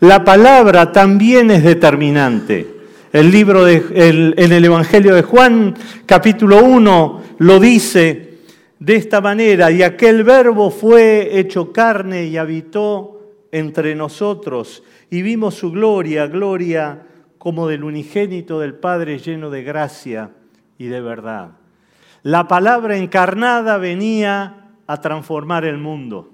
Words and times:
La 0.00 0.24
palabra 0.24 0.92
también 0.92 1.50
es 1.50 1.64
determinante. 1.64 2.74
El 3.12 3.30
libro 3.30 3.64
de, 3.64 4.34
en 4.36 4.52
el 4.52 4.64
Evangelio 4.64 5.14
de 5.14 5.22
Juan, 5.22 5.74
capítulo 6.04 6.62
1, 6.62 7.22
lo 7.38 7.60
dice 7.60 8.40
de 8.78 8.96
esta 8.96 9.22
manera, 9.22 9.70
y 9.70 9.82
aquel 9.82 10.22
verbo 10.22 10.70
fue 10.70 11.38
hecho 11.38 11.72
carne 11.72 12.26
y 12.26 12.36
habitó 12.36 13.22
entre 13.52 13.94
nosotros, 13.94 14.82
y 15.08 15.22
vimos 15.22 15.54
su 15.54 15.70
gloria, 15.70 16.26
gloria 16.26 17.06
como 17.38 17.66
del 17.66 17.84
unigénito 17.84 18.60
del 18.60 18.74
Padre 18.74 19.18
lleno 19.18 19.48
de 19.48 19.62
gracia 19.62 20.30
y 20.76 20.86
de 20.86 21.00
verdad. 21.00 21.52
La 22.22 22.48
palabra 22.48 22.98
encarnada 22.98 23.78
venía 23.78 24.72
a 24.86 25.00
transformar 25.00 25.64
el 25.64 25.78
mundo. 25.78 26.32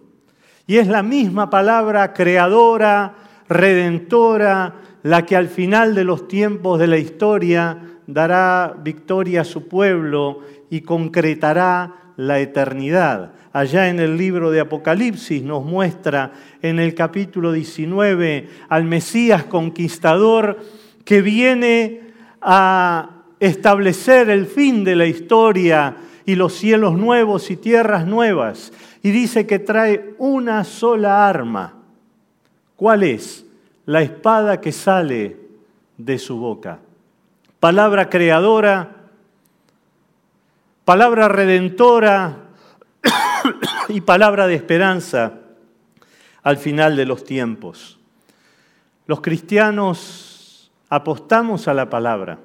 Y 0.67 0.79
es 0.79 0.89
la 0.89 1.03
misma 1.03 1.51
palabra 1.51 2.13
creadora, 2.13 3.22
redentora, 3.53 4.75
la 5.03 5.27
que 5.27 5.37
al 5.37 5.49
final 5.49 5.95
de 5.95 6.05
los 6.05 6.29
tiempos 6.29 6.79
de 6.79 6.87
la 6.87 6.99
historia 6.99 7.79
dará 8.07 8.75
victoria 8.83 9.43
a 9.43 9.45
su 9.45 9.69
pueblo 9.69 10.41
y 10.71 10.83
concretará 10.83 12.13
la 12.17 12.41
eternidad. 12.41 13.33
Allá 13.53 13.89
en 13.89 14.01
el 14.01 14.17
libro 14.17 14.51
de 14.51 14.61
Apocalipsis 14.61 15.43
nos 15.43 15.65
muestra 15.65 16.33
en 16.63 16.79
el 16.79 16.95
capítulo 16.95 17.53
19 17.53 18.49
al 18.69 18.85
Mesías 18.85 19.45
conquistador 19.45 20.59
que 21.05 21.21
viene 21.21 22.01
a 22.41 23.25
establecer 23.41 24.31
el 24.31 24.47
fin 24.47 24.85
de 24.85 24.97
la 24.97 25.07
historia 25.07 25.97
y 26.25 26.37
los 26.37 26.55
cielos 26.55 26.97
nuevos 26.97 27.51
y 27.51 27.57
tierras 27.57 28.07
nuevas. 28.07 28.73
Y 29.03 29.11
dice 29.11 29.47
que 29.47 29.59
trae 29.59 30.15
una 30.19 30.65
sola 30.65 31.29
arma. 31.29 31.82
¿Cuál 32.83 33.05
es? 33.05 33.47
La 33.87 34.03
espada 34.03 34.61
que 34.61 34.73
sale 34.73 35.37
de 35.99 36.19
su 36.19 36.39
boca. 36.39 36.81
Palabra 37.61 38.11
creadora, 38.11 38.97
palabra 40.85 41.29
redentora 41.29 42.39
y 43.89 44.01
palabra 44.01 44.49
de 44.49 44.57
esperanza 44.57 45.35
al 46.43 46.57
final 46.57 46.97
de 46.97 47.07
los 47.07 47.23
tiempos. 47.23 48.01
Los 49.07 49.21
cristianos 49.21 50.73
apostamos 50.89 51.69
a 51.69 51.75
la 51.75 51.89
palabra. 51.89 52.41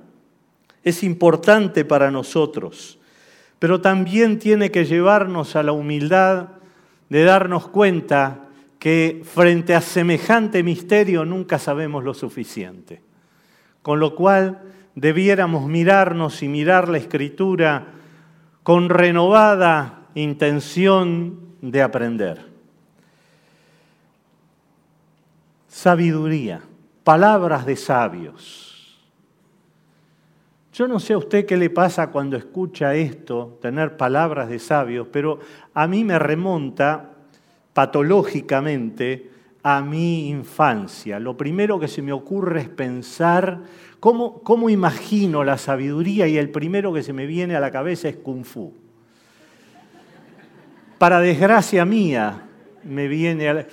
Es 0.83 1.02
importante 1.02 1.83
para 1.83 2.11
nosotros, 2.11 2.99
pero 3.58 3.81
también 3.81 4.38
tiene 4.38 4.69
que 4.69 4.85
llevarnos 4.85 5.55
a 5.55 5.63
la 5.63 5.71
humildad 5.71 6.49
de 7.09 7.23
darnos 7.23 7.67
cuenta 7.70 8.46
que 8.87 9.21
frente 9.25 9.75
a 9.75 9.81
semejante 9.81 10.64
misterio 10.64 11.25
nunca 11.25 11.59
sabemos 11.59 12.05
lo 12.05 12.14
suficiente. 12.14 13.02
Con 13.81 13.99
lo 13.99 14.15
cual 14.15 14.61
debiéramos 14.95 15.67
mirarnos 15.67 16.42
y 16.42 16.48
mirar 16.48 16.87
la 16.87 16.97
escritura 16.97 17.87
con 18.64 18.87
renovada 18.87 20.08
intención 20.15 21.58
de 21.61 21.81
aprender. 21.81 22.45
Sabiduría, 25.67 26.61
palabras 27.03 27.65
de 27.65 27.76
sabios. 27.76 29.02
Yo 30.71 30.87
no 30.87 31.02
sé 31.02 31.11
a 31.11 31.17
usted 31.17 31.45
qué 31.45 31.58
le 31.58 31.70
pasa 31.70 32.09
cuando 32.09 32.37
escucha 32.37 32.95
esto, 32.95 33.59
tener 33.61 33.97
palabras 33.97 34.47
de 34.47 34.59
sabios, 34.59 35.09
pero 35.11 35.39
a 35.73 35.87
mí 35.87 36.05
me 36.05 36.17
remonta 36.17 37.17
patológicamente 37.77 39.30
a 39.61 39.83
mi 39.83 40.30
infancia. 40.30 41.20
Lo 41.20 41.38
primero 41.38 41.80
que 41.80 41.88
se 41.88 42.02
me 42.02 42.11
ocurre 42.11 42.61
es 42.61 42.70
pensar 42.70 43.60
cómo, 43.99 44.42
cómo 44.42 44.71
imagino 44.71 45.43
la 45.43 45.60
sabiduría 45.60 46.27
y 46.27 46.39
el 46.39 46.49
primero 46.49 46.92
que 46.92 47.04
se 47.04 47.14
me 47.14 47.27
viene 47.27 47.55
a 47.55 47.60
la 47.60 47.70
cabeza 47.70 48.10
es 48.10 48.15
Kung 48.15 48.45
Fu. 48.45 48.73
Para 50.98 51.20
desgracia 51.20 51.86
mía, 51.86 52.48
me 52.83 53.08
viene. 53.08 53.48
Eh, 53.48 53.65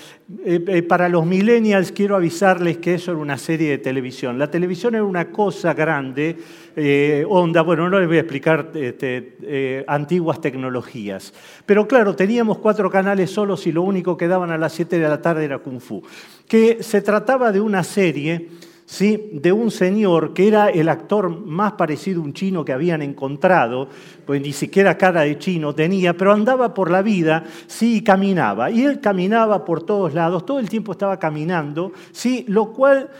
eh, 0.44 0.82
para 0.82 1.08
los 1.08 1.24
millennials 1.24 1.92
quiero 1.92 2.16
avisarles 2.16 2.78
que 2.78 2.94
eso 2.94 3.12
era 3.12 3.20
una 3.20 3.38
serie 3.38 3.70
de 3.70 3.78
televisión. 3.78 4.38
La 4.38 4.50
televisión 4.50 4.94
era 4.94 5.04
una 5.04 5.30
cosa 5.30 5.72
grande, 5.72 6.36
eh, 6.76 7.24
onda, 7.28 7.62
bueno, 7.62 7.88
no 7.88 7.98
les 7.98 8.08
voy 8.08 8.16
a 8.16 8.20
explicar 8.20 8.70
este, 8.74 9.84
antiguas 9.86 10.40
tecnologías. 10.40 11.32
Pero 11.66 11.86
claro, 11.86 12.16
teníamos 12.16 12.58
cuatro 12.58 12.90
canales 12.90 13.30
solos 13.30 13.66
y 13.66 13.72
lo 13.72 13.82
único 13.82 14.16
que 14.16 14.28
daban 14.28 14.50
a 14.50 14.58
las 14.58 14.72
7 14.72 14.98
de 14.98 15.08
la 15.08 15.20
tarde 15.20 15.44
era 15.44 15.58
Kung 15.58 15.80
Fu. 15.80 16.02
Que 16.48 16.82
se 16.82 17.00
trataba 17.02 17.52
de 17.52 17.60
una 17.60 17.84
serie 17.84 18.48
¿sí? 18.86 19.30
de 19.32 19.52
un 19.52 19.70
señor 19.70 20.34
que 20.34 20.48
era 20.48 20.68
el 20.68 20.88
actor 20.88 21.28
más 21.30 21.72
parecido 21.72 22.20
a 22.20 22.24
un 22.24 22.32
chino 22.32 22.64
que 22.64 22.72
habían 22.72 23.02
encontrado, 23.02 23.88
pues 24.26 24.40
ni 24.40 24.52
siquiera 24.52 24.96
cara 24.96 25.22
de 25.22 25.38
chino 25.38 25.74
tenía, 25.74 26.16
pero 26.16 26.32
andaba 26.32 26.74
por 26.74 26.90
la 26.90 27.02
vida, 27.02 27.44
sí, 27.66 27.96
y 27.96 28.02
caminaba. 28.02 28.70
Y 28.70 28.82
él 28.82 29.00
caminaba 29.00 29.64
por 29.64 29.82
todos 29.82 30.14
lados, 30.14 30.46
todo 30.46 30.58
el 30.58 30.68
tiempo 30.68 30.92
estaba 30.92 31.18
caminando, 31.18 31.92
sí, 32.12 32.44
lo 32.48 32.72
cual 32.72 33.10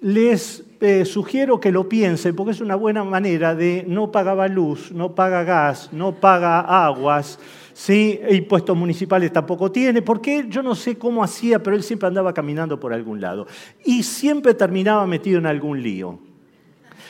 les 0.00 0.64
eh, 0.80 1.04
sugiero 1.04 1.58
que 1.58 1.72
lo 1.72 1.88
piensen, 1.88 2.36
porque 2.36 2.52
es 2.52 2.60
una 2.60 2.76
buena 2.76 3.02
manera 3.04 3.54
de 3.54 3.84
no 3.88 4.12
pagaba 4.12 4.46
luz, 4.48 4.92
no 4.92 5.14
paga 5.14 5.42
gas, 5.42 5.90
no 5.92 6.14
paga 6.14 6.60
aguas, 6.60 7.38
¿sí? 7.72 8.20
impuestos 8.30 8.76
municipales 8.76 9.32
tampoco 9.32 9.72
tiene, 9.72 10.02
porque 10.02 10.46
yo 10.48 10.62
no 10.62 10.74
sé 10.74 10.96
cómo 10.96 11.24
hacía, 11.24 11.62
pero 11.62 11.74
él 11.74 11.82
siempre 11.82 12.06
andaba 12.06 12.32
caminando 12.32 12.78
por 12.78 12.92
algún 12.92 13.20
lado. 13.20 13.46
Y 13.84 14.04
siempre 14.04 14.54
terminaba 14.54 15.06
metido 15.06 15.38
en 15.38 15.46
algún 15.46 15.82
lío 15.82 16.27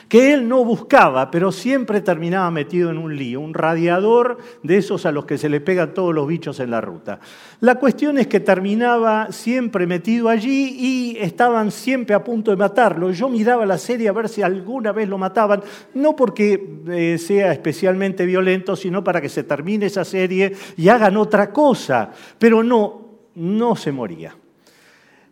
que 0.08 0.32
él 0.32 0.48
no 0.48 0.64
buscaba, 0.64 1.30
pero 1.30 1.52
siempre 1.52 2.00
terminaba 2.00 2.50
metido 2.50 2.90
en 2.90 2.98
un 2.98 3.14
lío, 3.16 3.40
un 3.40 3.52
radiador 3.54 4.38
de 4.62 4.78
esos 4.78 5.04
a 5.04 5.12
los 5.12 5.26
que 5.26 5.36
se 5.36 5.48
le 5.48 5.60
pegan 5.60 5.92
todos 5.92 6.14
los 6.14 6.26
bichos 6.26 6.60
en 6.60 6.70
la 6.70 6.80
ruta. 6.80 7.20
La 7.60 7.74
cuestión 7.74 8.18
es 8.18 8.26
que 8.26 8.40
terminaba 8.40 9.30
siempre 9.32 9.86
metido 9.86 10.28
allí 10.28 10.76
y 10.78 11.18
estaban 11.18 11.70
siempre 11.70 12.14
a 12.14 12.24
punto 12.24 12.50
de 12.50 12.56
matarlo. 12.56 13.10
Yo 13.10 13.28
miraba 13.28 13.66
la 13.66 13.78
serie 13.78 14.08
a 14.08 14.12
ver 14.12 14.28
si 14.28 14.42
alguna 14.42 14.92
vez 14.92 15.08
lo 15.08 15.18
mataban, 15.18 15.62
no 15.94 16.16
porque 16.16 16.78
eh, 16.88 17.18
sea 17.18 17.52
especialmente 17.52 18.24
violento, 18.24 18.76
sino 18.76 19.04
para 19.04 19.20
que 19.20 19.28
se 19.28 19.44
termine 19.44 19.86
esa 19.86 20.04
serie 20.04 20.54
y 20.76 20.88
hagan 20.88 21.16
otra 21.18 21.52
cosa, 21.52 22.10
pero 22.38 22.62
no, 22.62 23.28
no 23.34 23.76
se 23.76 23.92
moría. 23.92 24.34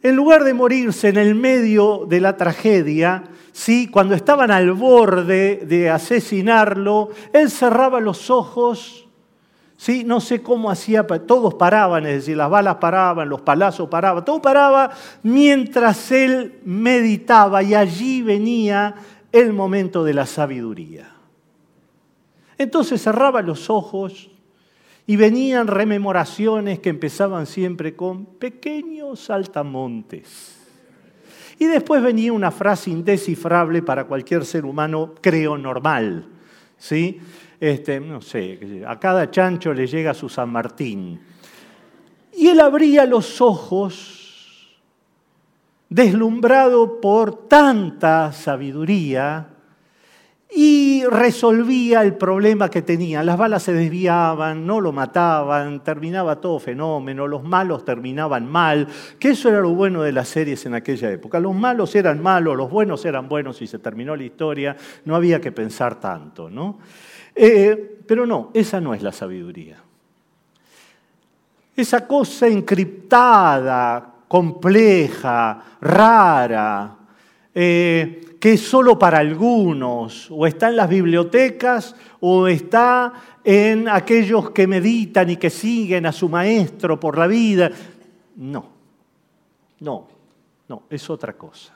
En 0.02 0.14
lugar 0.14 0.44
de 0.44 0.54
morirse 0.54 1.08
en 1.08 1.16
el 1.16 1.34
medio 1.34 2.06
de 2.06 2.20
la 2.20 2.36
tragedia, 2.36 3.24
¿sí? 3.52 3.88
cuando 3.88 4.14
estaban 4.14 4.50
al 4.50 4.72
borde 4.72 5.62
de 5.66 5.90
asesinarlo, 5.90 7.10
él 7.32 7.50
cerraba 7.50 8.00
los 8.00 8.30
ojos, 8.30 9.08
¿sí? 9.76 10.04
no 10.04 10.20
sé 10.20 10.42
cómo 10.42 10.70
hacía, 10.70 11.06
todos 11.06 11.54
paraban, 11.54 12.06
es 12.06 12.14
decir, 12.16 12.36
las 12.36 12.50
balas 12.50 12.76
paraban, 12.76 13.28
los 13.28 13.40
palazos 13.40 13.88
paraban, 13.88 14.24
todo 14.24 14.42
paraba 14.42 14.90
mientras 15.22 16.12
él 16.12 16.60
meditaba 16.64 17.62
y 17.62 17.74
allí 17.74 18.22
venía 18.22 18.94
el 19.32 19.52
momento 19.52 20.04
de 20.04 20.14
la 20.14 20.26
sabiduría. 20.26 21.10
Entonces 22.58 23.02
cerraba 23.02 23.42
los 23.42 23.70
ojos, 23.70 24.30
y 25.06 25.16
venían 25.16 25.68
rememoraciones 25.68 26.80
que 26.80 26.90
empezaban 26.90 27.46
siempre 27.46 27.94
con 27.94 28.26
pequeños 28.26 29.20
saltamontes. 29.20 30.56
Y 31.58 31.66
después 31.66 32.02
venía 32.02 32.32
una 32.32 32.50
frase 32.50 32.90
indescifrable 32.90 33.82
para 33.82 34.04
cualquier 34.04 34.44
ser 34.44 34.64
humano, 34.64 35.14
creo, 35.20 35.56
normal. 35.56 36.28
¿sí? 36.76 37.20
Este, 37.58 38.00
no 38.00 38.20
sé, 38.20 38.82
a 38.86 38.98
cada 38.98 39.30
chancho 39.30 39.72
le 39.72 39.86
llega 39.86 40.12
su 40.12 40.28
San 40.28 40.50
Martín. 40.50 41.20
Y 42.34 42.48
él 42.48 42.60
abría 42.60 43.06
los 43.06 43.40
ojos, 43.40 44.76
deslumbrado 45.88 47.00
por 47.00 47.48
tanta 47.48 48.32
sabiduría, 48.32 49.55
y 50.58 51.04
resolvía 51.04 52.00
el 52.00 52.14
problema 52.14 52.70
que 52.70 52.80
tenían. 52.80 53.26
Las 53.26 53.36
balas 53.36 53.62
se 53.62 53.74
desviaban, 53.74 54.66
no 54.66 54.80
lo 54.80 54.90
mataban, 54.90 55.84
terminaba 55.84 56.40
todo 56.40 56.58
fenómeno, 56.58 57.28
los 57.28 57.44
malos 57.44 57.84
terminaban 57.84 58.50
mal, 58.50 58.88
que 59.18 59.28
eso 59.28 59.50
era 59.50 59.60
lo 59.60 59.74
bueno 59.74 60.02
de 60.02 60.12
las 60.12 60.28
series 60.28 60.64
en 60.64 60.72
aquella 60.72 61.10
época. 61.10 61.40
Los 61.40 61.54
malos 61.54 61.94
eran 61.94 62.22
malos, 62.22 62.56
los 62.56 62.70
buenos 62.70 63.04
eran 63.04 63.28
buenos 63.28 63.60
y 63.60 63.66
se 63.66 63.80
terminó 63.80 64.16
la 64.16 64.24
historia, 64.24 64.74
no 65.04 65.14
había 65.14 65.42
que 65.42 65.52
pensar 65.52 66.00
tanto, 66.00 66.48
¿no? 66.48 66.78
Eh, 67.34 67.98
pero 68.06 68.24
no, 68.24 68.50
esa 68.54 68.80
no 68.80 68.94
es 68.94 69.02
la 69.02 69.12
sabiduría. 69.12 69.76
Esa 71.76 72.06
cosa 72.06 72.46
encriptada, 72.46 74.14
compleja, 74.26 75.62
rara, 75.82 76.96
eh, 77.54 78.25
que 78.40 78.54
es 78.54 78.60
solo 78.60 78.98
para 78.98 79.18
algunos, 79.18 80.30
o 80.30 80.46
está 80.46 80.68
en 80.68 80.76
las 80.76 80.88
bibliotecas, 80.88 81.94
o 82.20 82.48
está 82.48 83.12
en 83.44 83.88
aquellos 83.88 84.50
que 84.50 84.66
meditan 84.66 85.30
y 85.30 85.36
que 85.36 85.50
siguen 85.50 86.06
a 86.06 86.12
su 86.12 86.28
maestro 86.28 86.98
por 86.98 87.16
la 87.18 87.26
vida. 87.26 87.70
No, 88.36 88.68
no, 89.80 90.08
no, 90.68 90.82
es 90.90 91.08
otra 91.08 91.32
cosa. 91.34 91.74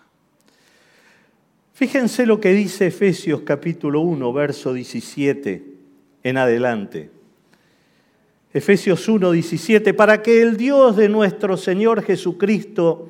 Fíjense 1.73 2.27
lo 2.27 2.39
que 2.39 2.53
dice 2.53 2.89
Efesios 2.89 3.41
capítulo 3.41 4.03
1, 4.03 4.33
verso 4.33 4.75
17 4.75 5.65
en 6.23 6.37
adelante. 6.37 7.11
Efesios 8.53 9.09
1, 9.09 9.31
17, 9.31 9.95
para 9.95 10.23
que 10.23 10.43
el 10.43 10.57
Dios 10.57 10.97
de 10.97 11.09
nuestro 11.09 11.57
Señor 11.57 12.03
Jesucristo, 12.03 13.09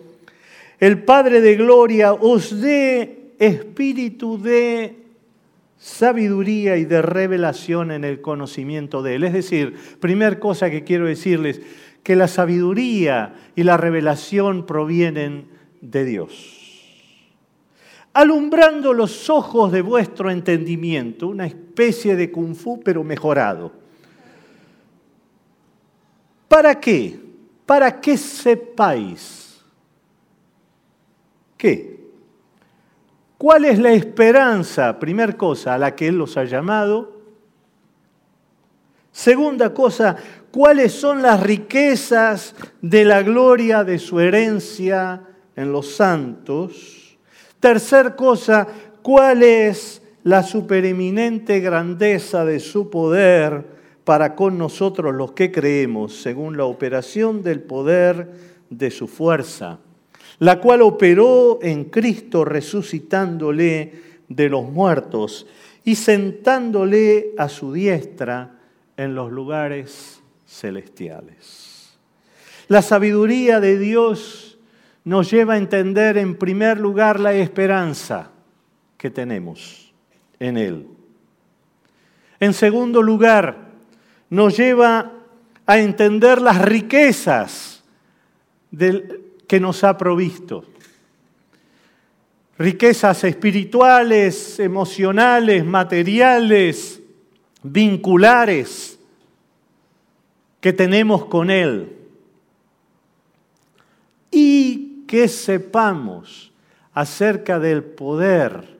el 0.78 1.02
Padre 1.02 1.40
de 1.40 1.56
Gloria, 1.56 2.12
os 2.12 2.60
dé 2.60 3.19
espíritu 3.40 4.40
de 4.40 4.98
sabiduría 5.78 6.76
y 6.76 6.84
de 6.84 7.00
revelación 7.02 7.90
en 7.90 8.04
el 8.04 8.20
conocimiento 8.20 9.02
de 9.02 9.16
Él. 9.16 9.24
Es 9.24 9.32
decir, 9.32 9.74
primer 9.98 10.38
cosa 10.38 10.70
que 10.70 10.84
quiero 10.84 11.06
decirles, 11.06 11.60
que 12.02 12.16
la 12.16 12.28
sabiduría 12.28 13.34
y 13.56 13.64
la 13.64 13.76
revelación 13.76 14.66
provienen 14.66 15.48
de 15.80 16.04
Dios. 16.04 16.56
Alumbrando 18.12 18.92
los 18.92 19.30
ojos 19.30 19.72
de 19.72 19.82
vuestro 19.82 20.30
entendimiento, 20.30 21.28
una 21.28 21.46
especie 21.46 22.16
de 22.16 22.30
kung 22.30 22.54
fu 22.54 22.80
pero 22.80 23.02
mejorado. 23.02 23.72
¿Para 26.48 26.78
qué? 26.78 27.18
Para 27.64 28.00
que 28.00 28.16
sepáis. 28.18 29.62
¿Qué? 31.56 31.89
¿Cuál 33.40 33.64
es 33.64 33.78
la 33.78 33.94
esperanza? 33.94 34.98
Primer 34.98 35.38
cosa, 35.38 35.72
a 35.72 35.78
la 35.78 35.96
que 35.96 36.08
Él 36.08 36.18
los 36.18 36.36
ha 36.36 36.44
llamado. 36.44 37.22
Segunda 39.10 39.72
cosa, 39.72 40.14
¿cuáles 40.50 40.92
son 40.92 41.22
las 41.22 41.42
riquezas 41.42 42.54
de 42.82 43.02
la 43.06 43.22
gloria 43.22 43.82
de 43.82 43.98
su 43.98 44.20
herencia 44.20 45.22
en 45.56 45.72
los 45.72 45.90
santos? 45.90 47.16
Tercer 47.60 48.14
cosa, 48.14 48.68
¿cuál 49.00 49.42
es 49.42 50.02
la 50.22 50.42
supereminente 50.42 51.60
grandeza 51.60 52.44
de 52.44 52.60
su 52.60 52.90
poder 52.90 53.64
para 54.04 54.34
con 54.34 54.58
nosotros 54.58 55.14
los 55.14 55.32
que 55.32 55.50
creemos, 55.50 56.20
según 56.20 56.58
la 56.58 56.66
operación 56.66 57.42
del 57.42 57.62
poder 57.62 58.32
de 58.68 58.90
su 58.90 59.08
fuerza? 59.08 59.78
La 60.40 60.58
cual 60.58 60.82
operó 60.82 61.58
en 61.62 61.84
Cristo 61.84 62.44
resucitándole 62.44 63.92
de 64.28 64.48
los 64.48 64.64
muertos 64.64 65.46
y 65.84 65.94
sentándole 65.94 67.32
a 67.36 67.48
su 67.48 67.72
diestra 67.72 68.58
en 68.96 69.14
los 69.14 69.30
lugares 69.30 70.22
celestiales. 70.46 71.90
La 72.68 72.80
sabiduría 72.80 73.60
de 73.60 73.78
Dios 73.78 74.58
nos 75.04 75.30
lleva 75.30 75.54
a 75.54 75.58
entender 75.58 76.16
en 76.16 76.36
primer 76.36 76.78
lugar 76.80 77.20
la 77.20 77.34
esperanza 77.34 78.30
que 78.96 79.10
tenemos 79.10 79.92
en 80.38 80.56
Él. 80.56 80.86
En 82.38 82.54
segundo 82.54 83.02
lugar, 83.02 83.70
nos 84.30 84.56
lleva 84.56 85.12
a 85.66 85.78
entender 85.78 86.40
las 86.40 86.62
riquezas 86.62 87.84
del 88.70 89.29
que 89.50 89.58
nos 89.58 89.82
ha 89.82 89.98
provisto. 89.98 90.62
Riquezas 92.56 93.24
espirituales, 93.24 94.60
emocionales, 94.60 95.66
materiales, 95.66 97.02
vinculares 97.60 98.96
que 100.60 100.72
tenemos 100.72 101.24
con 101.24 101.50
Él. 101.50 101.96
Y 104.30 105.02
que 105.08 105.26
sepamos 105.26 106.52
acerca 106.94 107.58
del 107.58 107.82
poder 107.82 108.78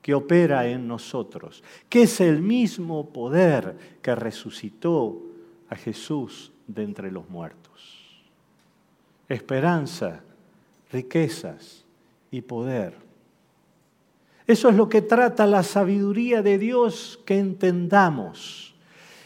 que 0.00 0.14
opera 0.14 0.68
en 0.68 0.86
nosotros, 0.86 1.64
que 1.88 2.02
es 2.02 2.20
el 2.20 2.40
mismo 2.40 3.10
poder 3.10 3.98
que 4.00 4.14
resucitó 4.14 5.20
a 5.68 5.74
Jesús 5.74 6.52
de 6.68 6.84
entre 6.84 7.10
los 7.10 7.28
muertos 7.28 7.57
esperanza, 9.28 10.20
riquezas 10.90 11.84
y 12.30 12.40
poder. 12.40 12.94
Eso 14.46 14.70
es 14.70 14.76
lo 14.76 14.88
que 14.88 15.02
trata 15.02 15.46
la 15.46 15.62
sabiduría 15.62 16.40
de 16.40 16.58
Dios 16.58 17.20
que 17.26 17.38
entendamos. 17.38 18.74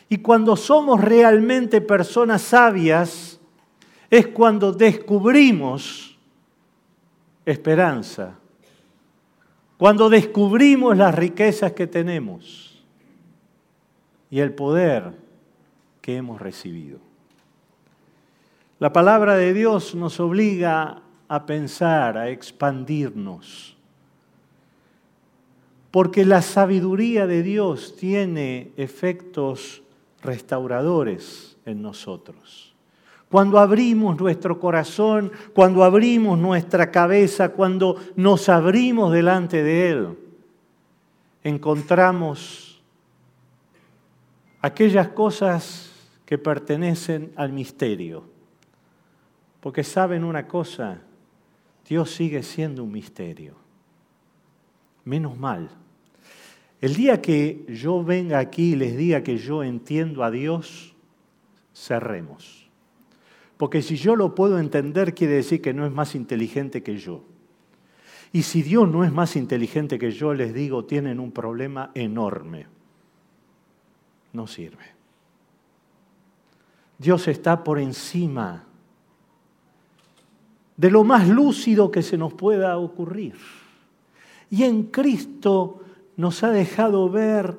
Y 0.09 0.19
cuando 0.19 0.57
somos 0.57 1.01
realmente 1.01 1.81
personas 1.81 2.43
sabias, 2.43 3.39
es 4.11 4.27
cuando 4.27 4.73
descubrimos 4.73 6.19
esperanza, 7.47 8.35
cuando 9.79 10.11
descubrimos 10.11 10.97
las 10.97 11.15
riquezas 11.15 11.73
que 11.73 11.87
tenemos 11.87 12.85
y 14.31 14.41
el 14.41 14.53
poder 14.53 15.13
que 16.01 16.17
hemos 16.17 16.41
recibido. 16.41 17.12
La 18.83 18.93
palabra 18.93 19.37
de 19.37 19.55
Dios 19.55 19.95
nos 19.95 20.19
obliga 20.19 21.03
a 21.29 21.47
pensar, 21.47 22.19
a 22.19 22.31
expandirnos. 22.31 23.77
Porque 25.93 26.25
la 26.25 26.43
sabiduría 26.43 27.29
de 27.29 27.45
Dios 27.45 27.95
tiene 27.95 28.73
efectos 28.77 29.85
restauradores 30.21 31.57
en 31.65 31.81
nosotros. 31.81 32.75
Cuando 33.31 33.61
abrimos 33.61 34.19
nuestro 34.19 34.59
corazón, 34.59 35.31
cuando 35.55 35.85
abrimos 35.85 36.37
nuestra 36.37 36.91
cabeza, 36.91 37.51
cuando 37.51 37.99
nos 38.17 38.49
abrimos 38.49 39.13
delante 39.13 39.63
de 39.63 39.91
Él, 39.91 40.19
encontramos 41.45 42.83
aquellas 44.61 45.07
cosas 45.07 45.93
que 46.27 46.37
pertenecen 46.37 47.31
al 47.37 47.53
misterio 47.53 48.32
porque 49.63 49.85
saben 49.85 50.25
una 50.25 50.49
cosa, 50.49 51.03
Dios 51.89 52.11
sigue 52.11 52.43
siendo 52.43 52.83
un 52.83 52.91
misterio. 52.91 53.55
Menos 55.05 55.39
mal. 55.39 55.71
El 56.81 56.97
día 56.97 57.23
que 57.23 57.65
yo 57.69 58.03
venga 58.03 58.41
aquí 58.41 58.73
y 58.73 58.77
les 58.77 58.97
diga 58.97 59.23
que 59.23 59.39
yo 59.39 59.63
entiendo 59.63 60.25
a 60.25 60.33
Dios, 60.33 60.97
cerremos. 61.73 62.69
Porque 63.57 63.83
si 63.83 63.95
yo 63.95 64.17
lo 64.17 64.35
puedo 64.35 64.59
entender, 64.59 65.15
quiere 65.15 65.35
decir 65.35 65.63
que 65.63 65.73
no 65.73 65.87
es 65.87 65.93
más 65.93 66.17
inteligente 66.17 66.83
que 66.83 66.99
yo. 66.99 67.23
Y 68.33 68.43
si 68.43 68.65
Dios 68.65 68.89
no 68.91 69.05
es 69.05 69.13
más 69.13 69.37
inteligente 69.37 69.97
que 69.97 70.11
yo, 70.11 70.35
les 70.35 70.53
digo, 70.53 70.87
tienen 70.87 71.21
un 71.21 71.31
problema 71.31 71.93
enorme. 71.95 72.67
No 74.33 74.49
sirve. 74.49 74.87
Dios 76.99 77.29
está 77.29 77.63
por 77.63 77.79
encima 77.79 78.67
de 80.77 80.91
lo 80.91 81.05
más 81.05 81.29
lúcido 81.29 81.91
que 81.91 82.03
se 82.03 82.19
nos 82.19 82.35
pueda 82.35 82.77
ocurrir. 82.79 83.35
Y 84.51 84.65
en 84.65 84.85
Cristo 84.85 85.81
nos 86.17 86.43
ha 86.43 86.51
dejado 86.51 87.09
ver 87.09 87.57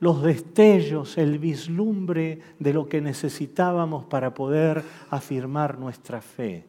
los 0.00 0.22
destellos, 0.22 1.16
el 1.16 1.38
vislumbre 1.38 2.40
de 2.58 2.72
lo 2.72 2.88
que 2.88 3.00
necesitábamos 3.00 4.04
para 4.04 4.34
poder 4.34 4.82
afirmar 5.10 5.78
nuestra 5.78 6.20
fe 6.20 6.64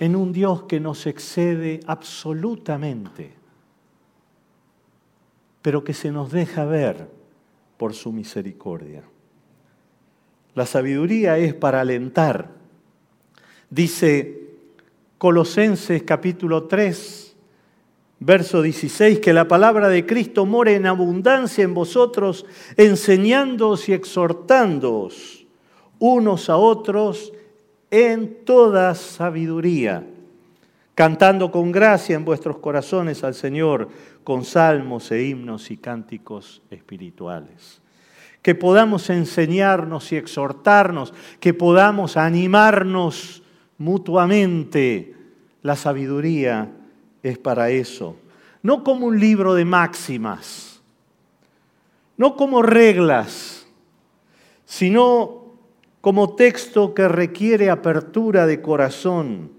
en 0.00 0.16
un 0.16 0.32
Dios 0.32 0.64
que 0.64 0.80
nos 0.80 1.06
excede 1.06 1.80
absolutamente, 1.86 3.32
pero 5.62 5.84
que 5.84 5.94
se 5.94 6.10
nos 6.10 6.30
deja 6.32 6.64
ver 6.64 7.08
por 7.76 7.94
su 7.94 8.12
misericordia. 8.12 9.04
La 10.54 10.66
sabiduría 10.66 11.38
es 11.38 11.54
para 11.54 11.80
alentar. 11.80 12.50
Dice 13.70 14.43
Colosenses 15.18 16.02
capítulo 16.02 16.64
3, 16.64 17.24
Verso 18.20 18.62
16, 18.62 19.20
que 19.20 19.34
la 19.34 19.46
palabra 19.46 19.90
de 19.90 20.06
Cristo 20.06 20.46
more 20.46 20.74
en 20.74 20.86
abundancia 20.86 21.62
en 21.62 21.74
vosotros, 21.74 22.46
enseñándoos 22.78 23.88
y 23.90 23.92
exhortándoos 23.92 25.44
unos 25.98 26.48
a 26.48 26.56
otros 26.56 27.32
en 27.90 28.44
toda 28.44 28.94
sabiduría, 28.94 30.06
cantando 30.94 31.50
con 31.50 31.70
gracia 31.70 32.16
en 32.16 32.24
vuestros 32.24 32.58
corazones 32.58 33.22
al 33.24 33.34
Señor 33.34 33.88
con 34.24 34.44
salmos 34.44 35.10
e 35.12 35.24
himnos 35.24 35.70
y 35.70 35.76
cánticos 35.76 36.62
espirituales. 36.70 37.82
Que 38.42 38.54
podamos 38.54 39.10
enseñarnos 39.10 40.12
y 40.12 40.16
exhortarnos, 40.16 41.14
que 41.40 41.54
podamos 41.54 42.16
animarnos 42.16 43.43
mutuamente. 43.84 45.14
La 45.60 45.76
sabiduría 45.76 46.72
es 47.22 47.38
para 47.38 47.68
eso. 47.68 48.16
No 48.62 48.82
como 48.82 49.06
un 49.06 49.20
libro 49.20 49.54
de 49.54 49.66
máximas, 49.66 50.80
no 52.16 52.34
como 52.34 52.62
reglas, 52.62 53.66
sino 54.64 55.44
como 56.00 56.34
texto 56.34 56.94
que 56.94 57.08
requiere 57.08 57.68
apertura 57.68 58.46
de 58.46 58.62
corazón, 58.62 59.50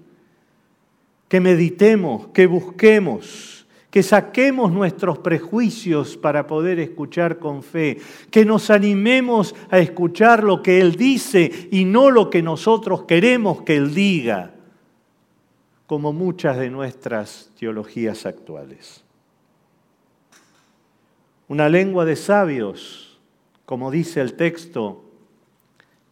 que 1.27 1.39
meditemos, 1.39 2.27
que 2.27 2.47
busquemos, 2.47 3.54
que 3.95 4.03
saquemos 4.03 4.73
nuestros 4.73 5.19
prejuicios 5.19 6.17
para 6.17 6.47
poder 6.47 6.79
escuchar 6.79 7.39
con 7.39 7.63
fe, 7.63 7.97
que 8.29 8.43
nos 8.43 8.69
animemos 8.69 9.55
a 9.69 9.79
escuchar 9.79 10.43
lo 10.43 10.61
que 10.61 10.81
Él 10.81 10.97
dice 10.97 11.69
y 11.71 11.85
no 11.85 12.11
lo 12.11 12.29
que 12.29 12.41
nosotros 12.41 13.03
queremos 13.03 13.61
que 13.61 13.77
Él 13.77 13.95
diga, 13.95 14.53
como 15.87 16.11
muchas 16.11 16.57
de 16.57 16.69
nuestras 16.69 17.51
teologías 17.57 18.25
actuales. 18.25 19.01
Una 21.47 21.69
lengua 21.69 22.03
de 22.03 22.17
sabios, 22.17 23.17
como 23.65 23.91
dice 23.91 24.19
el 24.19 24.33
texto, 24.33 25.05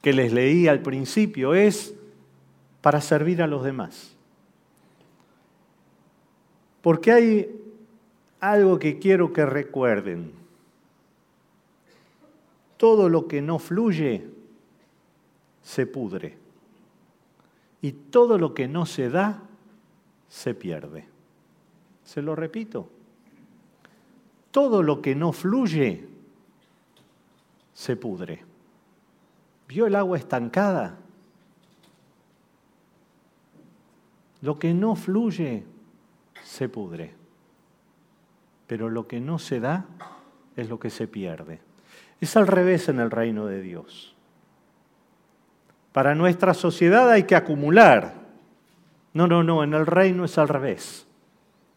que 0.01 0.13
les 0.13 0.31
leí 0.31 0.69
al 0.69 0.81
principio 0.81 1.53
es 1.53 1.93
para 2.79 3.01
servir 3.01 3.41
a 3.41 3.47
los 3.47 3.61
demás. 3.61 4.15
Porque 6.81 7.11
hay 7.11 7.59
algo 8.43 8.77
que 8.77 8.99
quiero 8.99 9.31
que 9.31 9.45
recuerden. 9.45 10.33
Todo 12.75 13.07
lo 13.07 13.25
que 13.25 13.41
no 13.41 13.57
fluye 13.57 14.27
se 15.61 15.85
pudre. 15.87 16.37
Y 17.81 17.93
todo 17.93 18.37
lo 18.37 18.53
que 18.53 18.67
no 18.67 18.85
se 18.85 19.09
da 19.09 19.43
se 20.27 20.53
pierde. 20.53 21.05
Se 22.03 22.21
lo 22.21 22.35
repito. 22.35 22.89
Todo 24.51 24.83
lo 24.83 25.01
que 25.01 25.15
no 25.15 25.31
fluye 25.31 26.05
se 27.73 27.95
pudre. 27.95 28.43
¿Vio 29.69 29.85
el 29.87 29.95
agua 29.95 30.17
estancada? 30.17 30.97
Lo 34.41 34.59
que 34.59 34.73
no 34.73 34.97
fluye 34.97 35.63
se 36.43 36.67
pudre, 36.67 37.22
pero 38.73 38.89
lo 38.89 39.07
que 39.07 39.19
no 39.19 39.37
se 39.37 39.59
da 39.59 39.85
es 40.55 40.67
lo 40.67 40.79
que 40.79 40.89
se 40.89 41.07
pierde. 41.07 41.61
Es 42.19 42.35
al 42.35 42.47
revés 42.47 42.89
en 42.89 42.99
el 42.99 43.11
reino 43.11 43.45
de 43.45 43.61
Dios. 43.61 44.15
Para 45.91 46.15
nuestra 46.15 46.55
sociedad 46.55 47.11
hay 47.11 47.25
que 47.25 47.35
acumular. 47.35 48.15
No, 49.13 49.27
no, 49.27 49.43
no, 49.43 49.63
en 49.63 49.75
el 49.75 49.85
reino 49.85 50.25
es 50.25 50.39
al 50.39 50.47
revés. 50.47 51.05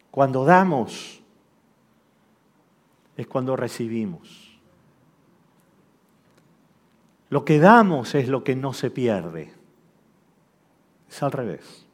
Cuando 0.09 0.43
damos 0.43 1.21
es 3.15 3.27
cuando 3.27 3.55
recibimos. 3.55 4.59
Lo 7.29 7.45
que 7.45 7.59
damos 7.59 8.15
es 8.15 8.27
lo 8.27 8.43
que 8.43 8.55
no 8.55 8.73
se 8.73 8.89
pierde. 8.89 9.53
Es 11.07 11.21
al 11.21 11.31
revés. 11.31 11.85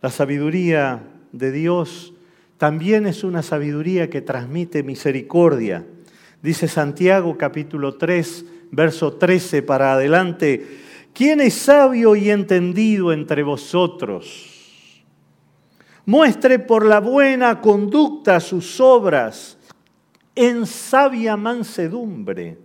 La 0.00 0.08
sabiduría 0.08 1.02
de 1.32 1.52
Dios 1.52 2.14
también 2.62 3.08
es 3.08 3.24
una 3.24 3.42
sabiduría 3.42 4.08
que 4.08 4.20
transmite 4.20 4.84
misericordia. 4.84 5.84
Dice 6.40 6.68
Santiago 6.68 7.36
capítulo 7.36 7.96
3, 7.96 8.44
verso 8.70 9.14
13 9.14 9.62
para 9.62 9.94
adelante, 9.94 10.64
¿quién 11.12 11.40
es 11.40 11.54
sabio 11.54 12.14
y 12.14 12.30
entendido 12.30 13.12
entre 13.12 13.42
vosotros? 13.42 15.02
Muestre 16.06 16.60
por 16.60 16.86
la 16.86 17.00
buena 17.00 17.60
conducta 17.60 18.38
sus 18.38 18.78
obras 18.78 19.58
en 20.36 20.64
sabia 20.64 21.36
mansedumbre 21.36 22.58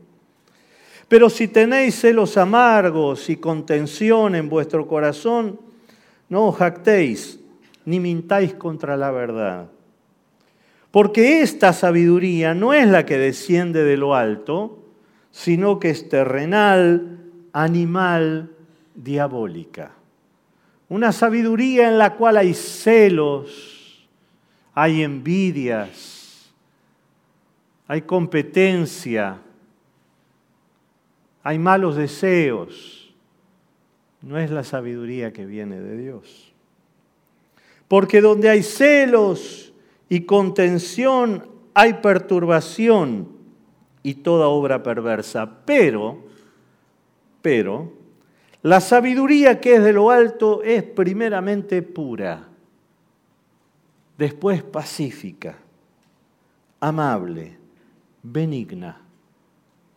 pero 1.08 1.28
si 1.28 1.48
tenéis 1.48 2.00
celos 2.00 2.38
amargos 2.38 3.32
y 3.32 3.38
contención 3.38 4.36
en 4.36 4.48
vuestro 4.48 4.88
corazón, 4.88 5.60
no 6.30 6.50
os 6.50 6.58
jactéis 6.58 7.40
ni 7.86 8.00
mintáis 8.00 8.54
contra 8.54 8.96
la 8.96 9.10
verdad. 9.10 9.72
Porque 10.98 11.44
esta 11.44 11.74
sabiduría 11.74 12.56
no 12.56 12.74
es 12.74 12.88
la 12.88 13.06
que 13.06 13.20
desciende 13.20 13.84
de 13.84 13.98
lo 13.98 14.16
alto, 14.16 14.84
sino 15.30 15.80
que 15.80 15.92
es 15.92 16.10
terrenal, 16.10 17.20
animal, 17.54 18.56
diabólica. 18.96 19.92
Una 20.90 21.12
sabiduría 21.12 21.88
en 21.88 22.00
la 22.00 22.16
cual 22.16 22.38
hay 22.38 22.56
celos, 22.56 24.10
hay 24.74 25.04
envidias, 25.04 26.52
hay 27.88 28.02
competencia, 28.02 29.38
hay 31.44 31.60
malos 31.60 31.96
deseos. 31.96 33.14
No 34.24 34.40
es 34.40 34.50
la 34.50 34.64
sabiduría 34.64 35.32
que 35.32 35.46
viene 35.46 35.80
de 35.80 35.96
Dios. 35.96 36.52
Porque 37.88 38.20
donde 38.20 38.50
hay 38.50 38.64
celos 38.64 39.68
y 40.10 40.22
contención, 40.22 41.48
hay 41.74 41.96
perturbación 41.96 43.28
y 44.04 44.16
toda 44.16 44.48
obra 44.48 44.84
perversa. 44.84 45.66
Pero, 45.66 46.24
pero, 47.42 47.92
la 48.64 48.82
sabiduría 48.82 49.60
que 49.60 49.76
es 49.76 49.84
de 49.84 49.94
lo 49.94 50.10
alto 50.10 50.64
es 50.64 50.84
primeramente 50.84 51.82
pura, 51.82 52.48
después 54.18 54.64
pacífica, 54.64 55.58
amable, 56.80 57.58
benigna 58.24 59.02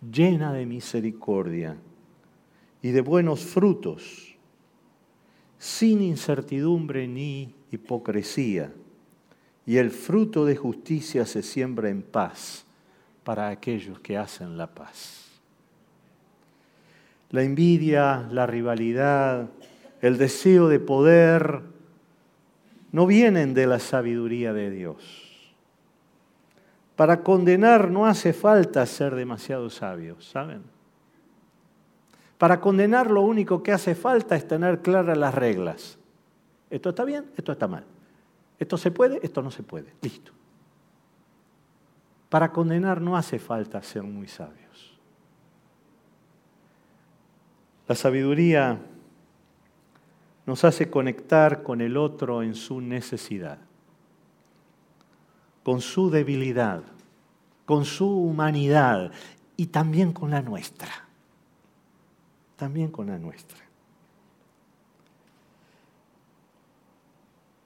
llena 0.00 0.52
de 0.52 0.66
misericordia 0.66 1.76
y 2.82 2.90
de 2.90 3.00
buenos 3.02 3.44
frutos, 3.44 4.34
sin 5.58 6.00
incertidumbre 6.00 7.06
ni 7.06 7.54
hipocresía. 7.70 8.72
Y 9.66 9.76
el 9.76 9.90
fruto 9.90 10.44
de 10.44 10.56
justicia 10.56 11.26
se 11.26 11.42
siembra 11.42 11.88
en 11.88 12.02
paz 12.02 12.64
para 13.24 13.48
aquellos 13.48 14.00
que 14.00 14.16
hacen 14.16 14.56
la 14.56 14.66
paz. 14.66 15.28
La 17.30 17.42
envidia, 17.42 18.26
la 18.30 18.46
rivalidad, 18.46 19.48
el 20.00 20.18
deseo 20.18 20.68
de 20.68 20.80
poder, 20.80 21.60
no 22.90 23.06
vienen 23.06 23.54
de 23.54 23.66
la 23.66 23.78
sabiduría 23.78 24.52
de 24.52 24.70
Dios 24.70 25.30
para 27.00 27.22
condenar 27.22 27.90
no 27.90 28.04
hace 28.04 28.34
falta 28.34 28.84
ser 28.84 29.14
demasiado 29.14 29.70
sabios, 29.70 30.22
¿saben? 30.28 30.60
Para 32.36 32.60
condenar 32.60 33.10
lo 33.10 33.22
único 33.22 33.62
que 33.62 33.72
hace 33.72 33.94
falta 33.94 34.36
es 34.36 34.46
tener 34.46 34.80
claras 34.82 35.16
las 35.16 35.34
reglas. 35.34 35.98
Esto 36.68 36.90
está 36.90 37.04
bien, 37.04 37.24
esto 37.38 37.52
está 37.52 37.66
mal. 37.66 37.84
Esto 38.60 38.76
se 38.76 38.92
puede, 38.92 39.18
esto 39.24 39.42
no 39.42 39.50
se 39.50 39.64
puede. 39.64 39.92
Listo. 40.00 40.30
Para 42.28 42.52
condenar 42.52 43.00
no 43.00 43.16
hace 43.16 43.40
falta 43.40 43.82
ser 43.82 44.04
muy 44.04 44.28
sabios. 44.28 44.96
La 47.88 47.96
sabiduría 47.96 48.78
nos 50.46 50.62
hace 50.64 50.88
conectar 50.88 51.64
con 51.64 51.80
el 51.80 51.96
otro 51.96 52.44
en 52.44 52.54
su 52.54 52.80
necesidad 52.80 53.58
con 55.62 55.80
su 55.80 56.10
debilidad, 56.10 56.82
con 57.66 57.84
su 57.84 58.08
humanidad 58.08 59.12
y 59.56 59.66
también 59.66 60.12
con 60.12 60.30
la 60.30 60.42
nuestra. 60.42 60.90
También 62.56 62.90
con 62.90 63.06
la 63.06 63.18
nuestra. 63.18 63.58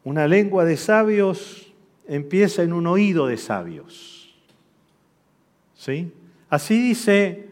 Una 0.04 0.28
lengua 0.28 0.64
de 0.64 0.76
sabios 0.76 1.73
empieza 2.06 2.62
en 2.62 2.75
un 2.75 2.87
oído 2.87 3.26
de 3.26 3.38
sabios. 3.38 4.34
¿Sí? 5.75 6.12
Así 6.50 6.80
dice 6.80 7.49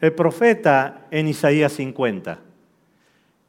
el 0.00 0.12
profeta 0.12 1.06
en 1.10 1.28
Isaías 1.28 1.72
50. 1.74 2.38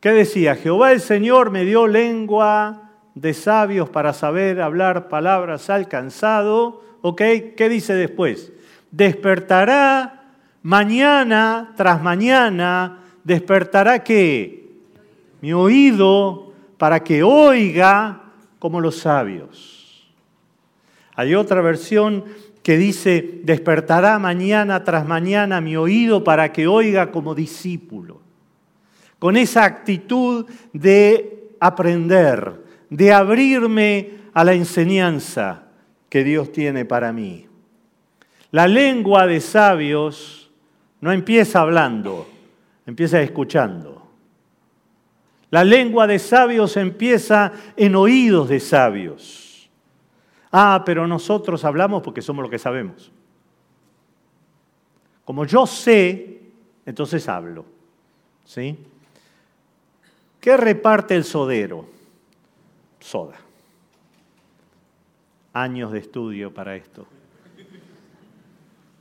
¿Qué 0.01 0.12
decía? 0.12 0.55
Jehová 0.55 0.91
el 0.91 1.00
Señor 1.00 1.51
me 1.51 1.63
dio 1.63 1.88
lengua 1.88 2.91
de 3.15 3.34
sabios 3.34 3.89
para 3.89 4.13
saber 4.13 4.62
hablar 4.62 5.08
palabras 5.08 5.70
alcanzado. 5.70 6.84
¿Ok? 7.01 7.22
¿Qué 7.55 7.70
dice 7.70 7.93
después? 7.93 8.51
Despertará 8.91 10.34
mañana 10.62 11.74
tras 11.77 12.01
mañana, 12.01 13.00
despertará 13.24 14.03
qué? 14.03 14.70
Mi 15.39 15.53
oído 15.53 16.53
para 16.77 17.01
que 17.03 17.24
oiga 17.24 18.22
como 18.62 18.80
los 18.80 18.98
sabios. 18.98 20.08
Hay 21.15 21.34
otra 21.34 21.62
versión 21.62 22.25
que 22.62 22.77
dice, 22.77 23.41
despertará 23.44 24.20
mañana 24.20 24.84
tras 24.84 25.08
mañana 25.08 25.62
mi 25.62 25.75
oído 25.75 26.24
para 26.24 26.53
que 26.53 26.68
oiga 26.68 27.12
como 27.12 27.34
discípulo. 27.34 28.22
Con 29.18 29.36
esa 29.36 29.65
actitud 29.65 30.46
de 30.74 31.50
aprender, 31.60 32.62
de 32.91 33.12
abrirme 33.12 34.12
a 34.32 34.44
la 34.44 34.53
enseñanza 34.53 35.63
que 36.08 36.24
Dios 36.24 36.51
tiene 36.51 36.86
para 36.86 37.12
mí. 37.12 37.48
La 38.51 38.68
lengua 38.68 39.25
de 39.25 39.41
sabios 39.41 40.51
no 41.00 41.12
empieza 41.12 41.62
hablando, 41.62 42.30
empieza 42.86 43.24
escuchando. 43.24 44.00
La 45.51 45.65
lengua 45.65 46.08
de 46.08 46.17
sabios 46.17 46.77
empieza 46.77 47.51
en 47.75 47.96
oídos 47.96 48.48
de 48.48 48.60
sabios. 48.62 49.70
Ah, 50.50 50.84
pero 50.86 51.05
nosotros 51.08 51.63
hablamos 51.65 52.01
porque 52.01 52.22
somos 52.22 52.41
lo 52.41 52.50
que 52.50 52.58
sabemos. 52.58 53.12
Como 55.25 55.46
yo 55.46 55.67
sé, 55.67 56.41
entonces 56.86 57.27
hablo. 57.27 57.65
¿Sí? 58.46 58.77
¿Qué 60.39 60.55
reparte 60.55 61.15
el 61.15 61.25
sodero? 61.25 61.86
Soda. 63.01 63.36
Años 65.53 65.91
de 65.91 66.00
estudio 66.00 66.53
para 66.53 66.77
esto. 66.77 67.05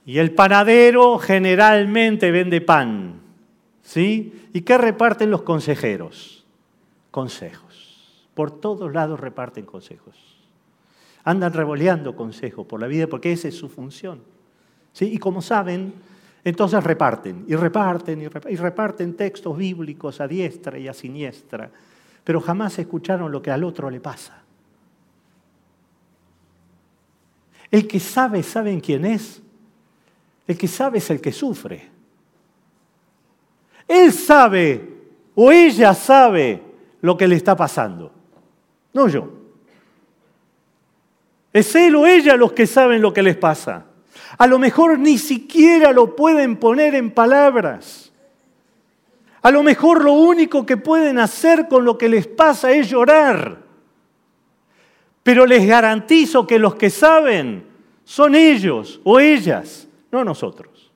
Y 0.04 0.18
el 0.18 0.34
panadero 0.34 1.18
generalmente 1.18 2.32
vende 2.32 2.60
pan. 2.60 3.20
¿Sí? 3.82 4.48
¿Y 4.52 4.62
qué 4.62 4.76
reparten 4.78 5.30
los 5.30 5.42
consejeros? 5.42 6.39
Consejos. 7.10 8.28
Por 8.34 8.50
todos 8.50 8.92
lados 8.92 9.18
reparten 9.18 9.66
consejos. 9.66 10.16
Andan 11.24 11.52
revoleando 11.52 12.16
consejos 12.16 12.66
por 12.66 12.80
la 12.80 12.86
vida 12.86 13.06
porque 13.06 13.32
esa 13.32 13.48
es 13.48 13.56
su 13.56 13.68
función. 13.68 14.20
¿Sí? 14.92 15.06
Y 15.12 15.18
como 15.18 15.42
saben, 15.42 15.92
entonces 16.42 16.82
reparten 16.82 17.44
y 17.46 17.54
reparten 17.54 18.22
y 18.22 18.56
reparten, 18.56 19.14
textos 19.14 19.56
bíblicos 19.56 20.20
a 20.20 20.28
diestra 20.28 20.78
y 20.78 20.88
a 20.88 20.94
siniestra, 20.94 21.70
pero 22.24 22.40
jamás 22.40 22.78
escucharon 22.78 23.30
lo 23.30 23.42
que 23.42 23.50
al 23.50 23.64
otro 23.64 23.90
le 23.90 24.00
pasa. 24.00 24.42
El 27.70 27.86
que 27.86 28.00
sabe, 28.00 28.42
¿saben 28.42 28.80
quién 28.80 29.04
es? 29.04 29.42
El 30.46 30.58
que 30.58 30.66
sabe 30.66 30.98
es 30.98 31.10
el 31.10 31.20
que 31.20 31.30
sufre. 31.30 31.88
Él 33.86 34.12
sabe 34.12 34.88
o 35.34 35.52
ella 35.52 35.94
sabe 35.94 36.69
lo 37.00 37.16
que 37.16 37.28
le 37.28 37.36
está 37.36 37.56
pasando, 37.56 38.12
no 38.92 39.08
yo. 39.08 39.28
Es 41.52 41.74
él 41.74 41.96
o 41.96 42.06
ella 42.06 42.36
los 42.36 42.52
que 42.52 42.66
saben 42.66 43.02
lo 43.02 43.12
que 43.12 43.22
les 43.22 43.36
pasa. 43.36 43.84
A 44.38 44.46
lo 44.46 44.58
mejor 44.58 44.98
ni 44.98 45.18
siquiera 45.18 45.92
lo 45.92 46.14
pueden 46.14 46.56
poner 46.56 46.94
en 46.94 47.10
palabras. 47.10 48.12
A 49.42 49.50
lo 49.50 49.62
mejor 49.62 50.04
lo 50.04 50.12
único 50.12 50.64
que 50.64 50.76
pueden 50.76 51.18
hacer 51.18 51.66
con 51.68 51.84
lo 51.84 51.98
que 51.98 52.08
les 52.08 52.26
pasa 52.26 52.70
es 52.70 52.88
llorar. 52.88 53.58
Pero 55.22 55.46
les 55.46 55.66
garantizo 55.66 56.46
que 56.46 56.58
los 56.58 56.74
que 56.76 56.90
saben 56.90 57.66
son 58.04 58.34
ellos 58.34 59.00
o 59.04 59.18
ellas 59.18 59.88
no 60.12 60.24
nosotros. 60.24 60.90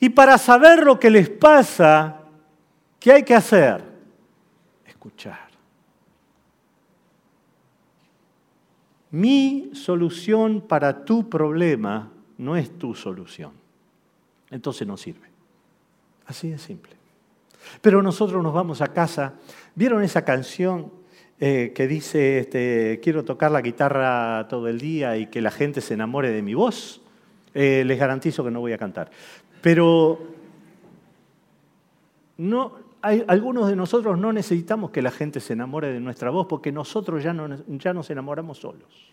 Y 0.00 0.10
para 0.10 0.38
saber 0.38 0.84
lo 0.84 0.98
que 0.98 1.10
les 1.10 1.28
pasa, 1.30 2.20
¿qué 3.00 3.12
hay 3.12 3.22
que 3.22 3.34
hacer? 3.34 3.93
Escuchar. 5.04 5.50
Mi 9.10 9.70
solución 9.74 10.62
para 10.62 11.04
tu 11.04 11.28
problema 11.28 12.10
no 12.38 12.56
es 12.56 12.78
tu 12.78 12.94
solución. 12.94 13.52
Entonces 14.50 14.86
no 14.88 14.96
sirve. 14.96 15.28
Así 16.24 16.48
de 16.48 16.56
simple. 16.56 16.94
Pero 17.82 18.00
nosotros 18.02 18.42
nos 18.42 18.54
vamos 18.54 18.80
a 18.80 18.94
casa. 18.94 19.34
¿Vieron 19.74 20.02
esa 20.02 20.24
canción 20.24 20.90
eh, 21.38 21.72
que 21.74 21.86
dice, 21.86 22.38
este, 22.38 22.98
quiero 23.02 23.26
tocar 23.26 23.50
la 23.50 23.60
guitarra 23.60 24.48
todo 24.48 24.68
el 24.68 24.80
día 24.80 25.18
y 25.18 25.26
que 25.26 25.42
la 25.42 25.50
gente 25.50 25.82
se 25.82 25.92
enamore 25.92 26.30
de 26.30 26.40
mi 26.40 26.54
voz? 26.54 27.02
Eh, 27.52 27.84
les 27.84 27.98
garantizo 27.98 28.42
que 28.42 28.50
no 28.50 28.60
voy 28.60 28.72
a 28.72 28.78
cantar. 28.78 29.10
Pero 29.60 30.18
no, 32.38 32.83
algunos 33.04 33.68
de 33.68 33.76
nosotros 33.76 34.18
no 34.18 34.32
necesitamos 34.32 34.90
que 34.90 35.02
la 35.02 35.10
gente 35.10 35.38
se 35.38 35.52
enamore 35.52 35.92
de 35.92 36.00
nuestra 36.00 36.30
voz 36.30 36.46
porque 36.46 36.72
nosotros 36.72 37.22
ya, 37.22 37.34
ya 37.68 37.92
nos 37.92 38.10
enamoramos 38.10 38.58
solos. 38.58 39.12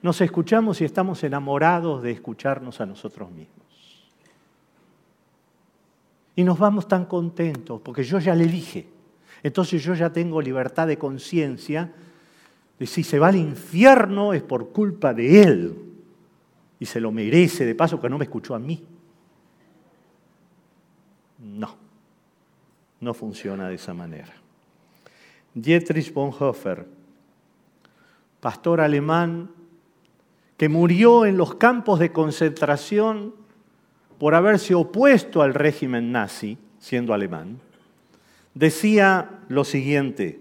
Nos 0.00 0.20
escuchamos 0.20 0.80
y 0.80 0.84
estamos 0.84 1.24
enamorados 1.24 2.02
de 2.02 2.12
escucharnos 2.12 2.80
a 2.80 2.86
nosotros 2.86 3.30
mismos. 3.32 3.66
Y 6.36 6.44
nos 6.44 6.56
vamos 6.56 6.86
tan 6.86 7.06
contentos 7.06 7.80
porque 7.80 8.04
yo 8.04 8.20
ya 8.20 8.36
le 8.36 8.46
dije. 8.46 8.86
Entonces 9.42 9.82
yo 9.82 9.94
ya 9.94 10.12
tengo 10.12 10.40
libertad 10.40 10.86
de 10.86 10.98
conciencia 10.98 11.92
de 12.78 12.86
si 12.86 13.02
se 13.02 13.18
va 13.18 13.28
al 13.28 13.36
infierno 13.36 14.32
es 14.32 14.42
por 14.42 14.68
culpa 14.70 15.12
de 15.12 15.42
él 15.42 15.78
y 16.78 16.86
se 16.86 17.00
lo 17.00 17.10
merece 17.10 17.66
de 17.66 17.74
paso 17.74 18.00
que 18.00 18.08
no 18.08 18.18
me 18.18 18.24
escuchó 18.24 18.54
a 18.54 18.60
mí. 18.60 18.84
No, 21.38 21.87
no 23.00 23.14
funciona 23.14 23.68
de 23.68 23.76
esa 23.76 23.94
manera. 23.94 24.32
Dietrich 25.54 26.12
Bonhoeffer, 26.12 26.86
pastor 28.40 28.80
alemán 28.80 29.50
que 30.56 30.68
murió 30.68 31.24
en 31.24 31.36
los 31.36 31.54
campos 31.54 32.00
de 32.00 32.12
concentración 32.12 33.34
por 34.18 34.34
haberse 34.34 34.74
opuesto 34.74 35.42
al 35.42 35.54
régimen 35.54 36.10
nazi, 36.10 36.58
siendo 36.80 37.14
alemán, 37.14 37.60
decía 38.54 39.42
lo 39.48 39.64
siguiente, 39.64 40.40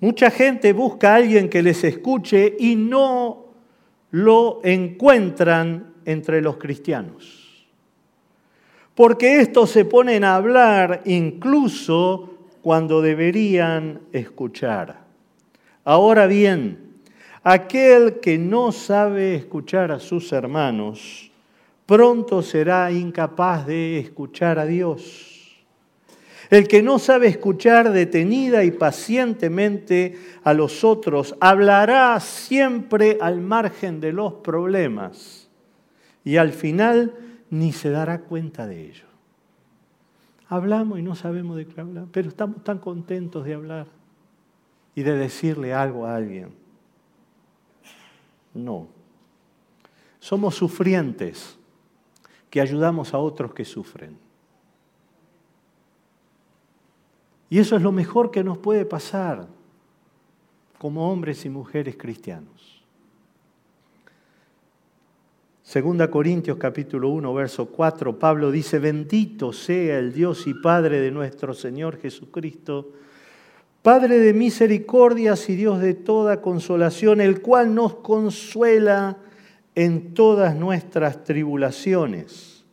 mucha 0.00 0.30
gente 0.30 0.74
busca 0.74 1.12
a 1.12 1.16
alguien 1.16 1.48
que 1.48 1.62
les 1.62 1.82
escuche 1.84 2.54
y 2.58 2.76
no 2.76 3.46
lo 4.10 4.60
encuentran 4.62 5.94
entre 6.04 6.42
los 6.42 6.58
cristianos. 6.58 7.45
Porque 8.96 9.40
estos 9.40 9.70
se 9.70 9.84
ponen 9.84 10.24
a 10.24 10.36
hablar 10.36 11.02
incluso 11.04 12.30
cuando 12.62 13.02
deberían 13.02 14.00
escuchar. 14.10 15.04
Ahora 15.84 16.26
bien, 16.26 16.94
aquel 17.44 18.20
que 18.20 18.38
no 18.38 18.72
sabe 18.72 19.34
escuchar 19.34 19.92
a 19.92 20.00
sus 20.00 20.32
hermanos, 20.32 21.30
pronto 21.84 22.40
será 22.40 22.90
incapaz 22.90 23.66
de 23.66 23.98
escuchar 23.98 24.58
a 24.58 24.64
Dios. 24.64 25.62
El 26.48 26.66
que 26.66 26.82
no 26.82 26.98
sabe 26.98 27.28
escuchar 27.28 27.92
detenida 27.92 28.64
y 28.64 28.70
pacientemente 28.70 30.18
a 30.42 30.54
los 30.54 30.84
otros 30.84 31.36
hablará 31.38 32.18
siempre 32.20 33.18
al 33.20 33.42
margen 33.42 34.00
de 34.00 34.14
los 34.14 34.32
problemas 34.32 35.50
y 36.24 36.38
al 36.38 36.52
final 36.52 37.25
ni 37.50 37.72
se 37.72 37.90
dará 37.90 38.22
cuenta 38.22 38.66
de 38.66 38.88
ello. 38.88 39.06
Hablamos 40.48 40.98
y 40.98 41.02
no 41.02 41.14
sabemos 41.14 41.56
de 41.56 41.66
qué 41.66 41.80
hablar, 41.80 42.06
pero 42.12 42.28
estamos 42.28 42.62
tan 42.62 42.78
contentos 42.78 43.44
de 43.44 43.54
hablar 43.54 43.86
y 44.94 45.02
de 45.02 45.12
decirle 45.12 45.74
algo 45.74 46.06
a 46.06 46.16
alguien. 46.16 46.54
No. 48.54 48.88
Somos 50.20 50.54
sufrientes 50.54 51.58
que 52.48 52.60
ayudamos 52.60 53.12
a 53.12 53.18
otros 53.18 53.52
que 53.52 53.64
sufren. 53.64 54.18
Y 57.50 57.58
eso 57.58 57.76
es 57.76 57.82
lo 57.82 57.92
mejor 57.92 58.30
que 58.30 58.42
nos 58.42 58.58
puede 58.58 58.84
pasar 58.84 59.46
como 60.78 61.10
hombres 61.10 61.44
y 61.44 61.48
mujeres 61.48 61.96
cristianos. 61.96 62.55
Segunda 65.66 66.08
Corintios 66.08 66.58
capítulo 66.58 67.08
1, 67.08 67.34
verso 67.34 67.66
4, 67.66 68.20
Pablo 68.20 68.52
dice, 68.52 68.78
bendito 68.78 69.52
sea 69.52 69.98
el 69.98 70.12
Dios 70.12 70.46
y 70.46 70.54
Padre 70.54 71.00
de 71.00 71.10
nuestro 71.10 71.54
Señor 71.54 71.98
Jesucristo, 71.98 72.92
Padre 73.82 74.20
de 74.20 74.32
misericordias 74.32 75.50
y 75.50 75.56
Dios 75.56 75.80
de 75.80 75.94
toda 75.94 76.40
consolación, 76.40 77.20
el 77.20 77.42
cual 77.42 77.74
nos 77.74 77.96
consuela 77.96 79.16
en 79.74 80.14
todas 80.14 80.54
nuestras 80.54 81.24
tribulaciones 81.24 82.64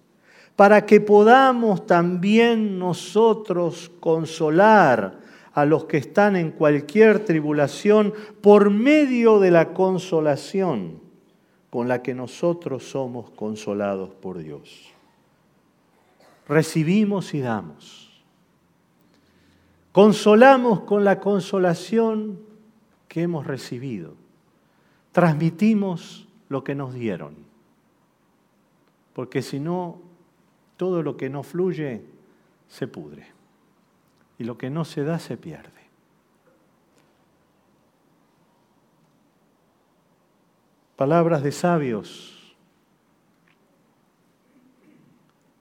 para 0.56 0.86
que 0.86 1.02
podamos 1.02 1.88
también 1.88 2.78
nosotros 2.78 3.92
consolar 4.00 5.20
a 5.52 5.66
los 5.66 5.86
que 5.86 5.98
están 5.98 6.36
en 6.36 6.52
cualquier 6.52 7.26
tribulación 7.26 8.14
por 8.40 8.70
medio 8.70 9.40
de 9.40 9.50
la 9.50 9.74
consolación 9.74 11.03
con 11.74 11.88
la 11.88 12.04
que 12.04 12.14
nosotros 12.14 12.84
somos 12.84 13.32
consolados 13.32 14.12
por 14.12 14.38
Dios. 14.38 14.92
Recibimos 16.48 17.34
y 17.34 17.40
damos. 17.40 18.24
Consolamos 19.92 20.82
con 20.82 21.04
la 21.04 21.20
consolación 21.20 22.40
que 23.08 23.24
hemos 23.24 23.48
recibido. 23.48 24.14
Transmitimos 25.14 26.28
lo 26.48 26.64
que 26.64 26.76
nos 26.76 26.94
dieron. 26.94 27.38
Porque 29.14 29.42
si 29.42 29.60
no, 29.60 30.00
todo 30.78 31.02
lo 31.02 31.18
que 31.18 31.32
no 31.32 31.42
fluye 31.42 32.04
se 32.68 32.88
pudre. 32.88 33.26
Y 34.38 34.44
lo 34.44 34.60
que 34.60 34.70
no 34.70 34.86
se 34.86 35.04
da 35.04 35.18
se 35.18 35.38
pierde. 35.38 35.83
Palabras 40.96 41.42
de 41.42 41.52
sabios 41.52 42.56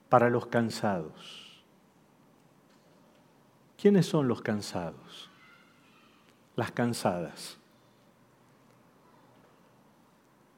para 0.09 0.29
los 0.29 0.45
cansados. 0.45 1.63
¿Quiénes 3.81 4.05
son 4.05 4.27
los 4.27 4.43
cansados? 4.43 5.31
Las 6.55 6.71
cansadas. 6.71 7.57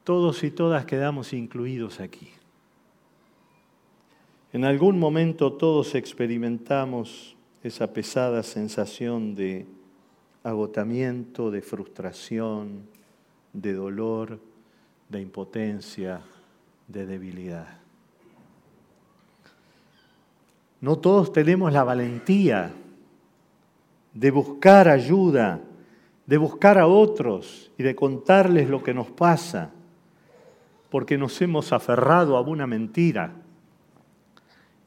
Todos 0.04 0.44
y 0.44 0.50
todas 0.50 0.84
quedamos 0.84 1.32
incluidos 1.32 1.98
aquí. 1.98 2.30
En 4.52 4.64
algún 4.64 4.98
momento 4.98 5.54
todos 5.54 5.94
experimentamos 5.94 7.34
esa 7.62 7.92
pesada 7.92 8.42
sensación 8.42 9.34
de 9.34 9.66
agotamiento, 10.44 11.50
de 11.50 11.62
frustración, 11.62 12.86
de 13.52 13.72
dolor, 13.72 14.38
de 15.08 15.20
impotencia, 15.20 16.20
de 16.88 17.06
debilidad. 17.06 17.78
No 20.80 20.98
todos 20.98 21.32
tenemos 21.32 21.72
la 21.72 21.84
valentía 21.84 22.72
de 24.12 24.30
buscar 24.30 24.88
ayuda, 24.88 25.60
de 26.26 26.38
buscar 26.38 26.78
a 26.78 26.86
otros 26.86 27.70
y 27.78 27.82
de 27.82 27.94
contarles 27.94 28.68
lo 28.68 28.82
que 28.82 28.94
nos 28.94 29.10
pasa, 29.10 29.70
porque 30.90 31.18
nos 31.18 31.40
hemos 31.42 31.72
aferrado 31.72 32.36
a 32.36 32.40
una 32.40 32.66
mentira 32.66 33.32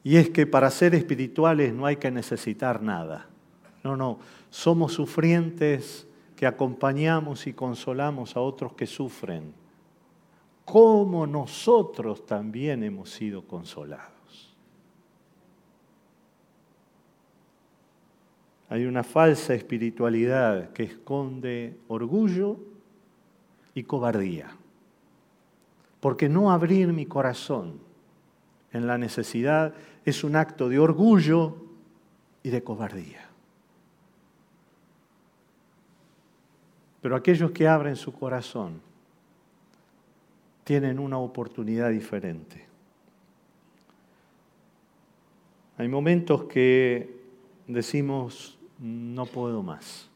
y 0.02 0.16
es 0.16 0.30
que 0.30 0.46
para 0.46 0.70
ser 0.70 0.94
espirituales 0.94 1.74
no 1.74 1.86
hay 1.86 1.96
que 1.96 2.10
necesitar 2.10 2.82
nada. 2.82 3.26
No, 3.84 3.96
no, 3.96 4.18
somos 4.50 4.92
sufrientes 4.92 6.06
que 6.36 6.46
acompañamos 6.46 7.46
y 7.46 7.52
consolamos 7.52 8.36
a 8.36 8.40
otros 8.40 8.72
que 8.72 8.86
sufren, 8.86 9.52
como 10.70 11.26
nosotros 11.26 12.24
también 12.24 12.84
hemos 12.84 13.10
sido 13.10 13.42
consolados. 13.42 14.54
Hay 18.68 18.84
una 18.84 19.02
falsa 19.02 19.52
espiritualidad 19.52 20.70
que 20.70 20.84
esconde 20.84 21.76
orgullo 21.88 22.56
y 23.74 23.82
cobardía, 23.82 24.56
porque 25.98 26.28
no 26.28 26.52
abrir 26.52 26.92
mi 26.92 27.04
corazón 27.04 27.80
en 28.72 28.86
la 28.86 28.96
necesidad 28.96 29.74
es 30.04 30.22
un 30.22 30.36
acto 30.36 30.68
de 30.68 30.78
orgullo 30.78 31.56
y 32.44 32.50
de 32.50 32.62
cobardía. 32.62 33.28
Pero 37.00 37.16
aquellos 37.16 37.50
que 37.50 37.66
abren 37.66 37.96
su 37.96 38.12
corazón 38.12 38.88
tienen 40.70 41.00
una 41.00 41.18
oportunidad 41.18 41.90
diferente. 41.90 42.64
Hay 45.76 45.88
momentos 45.88 46.44
que 46.44 47.24
decimos, 47.66 48.56
no 48.78 49.26
puedo 49.26 49.64
más. 49.64 50.08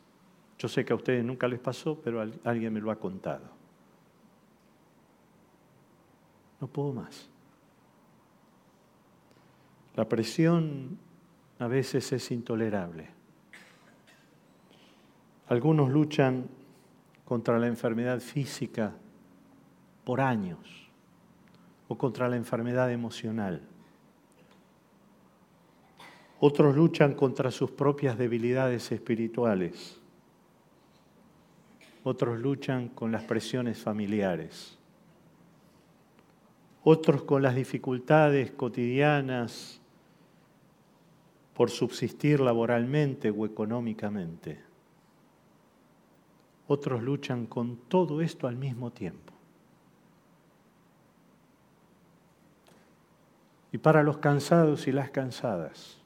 Yo 0.56 0.68
sé 0.68 0.84
que 0.84 0.92
a 0.92 0.96
ustedes 0.96 1.24
nunca 1.24 1.48
les 1.48 1.58
pasó, 1.58 2.00
pero 2.00 2.24
alguien 2.44 2.72
me 2.72 2.80
lo 2.80 2.92
ha 2.92 3.00
contado. 3.00 3.46
No 6.60 6.68
puedo 6.68 6.92
más. 6.92 7.28
La 9.96 10.08
presión 10.08 10.96
a 11.58 11.66
veces 11.66 12.12
es 12.12 12.30
intolerable. 12.30 13.08
Algunos 15.48 15.90
luchan 15.90 16.46
contra 17.24 17.58
la 17.58 17.66
enfermedad 17.66 18.20
física 18.20 18.94
por 20.04 20.20
años 20.20 20.58
o 21.88 21.96
contra 21.96 22.28
la 22.28 22.36
enfermedad 22.36 22.90
emocional. 22.90 23.62
Otros 26.40 26.76
luchan 26.76 27.14
contra 27.14 27.50
sus 27.50 27.70
propias 27.70 28.18
debilidades 28.18 28.92
espirituales. 28.92 29.98
Otros 32.02 32.38
luchan 32.38 32.88
con 32.88 33.10
las 33.12 33.24
presiones 33.24 33.78
familiares. 33.78 34.76
Otros 36.82 37.22
con 37.22 37.42
las 37.42 37.54
dificultades 37.54 38.50
cotidianas 38.50 39.80
por 41.54 41.70
subsistir 41.70 42.40
laboralmente 42.40 43.30
o 43.30 43.46
económicamente. 43.46 44.60
Otros 46.66 47.02
luchan 47.02 47.46
con 47.46 47.76
todo 47.88 48.20
esto 48.20 48.46
al 48.46 48.56
mismo 48.56 48.90
tiempo. 48.90 49.23
Y 53.74 53.78
para 53.78 54.04
los 54.04 54.18
cansados 54.18 54.86
y 54.86 54.92
las 54.92 55.10
cansadas, 55.10 55.98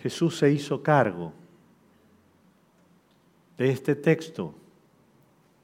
Jesús 0.00 0.36
se 0.36 0.50
hizo 0.50 0.82
cargo 0.82 1.32
de 3.56 3.70
este 3.70 3.94
texto 3.94 4.56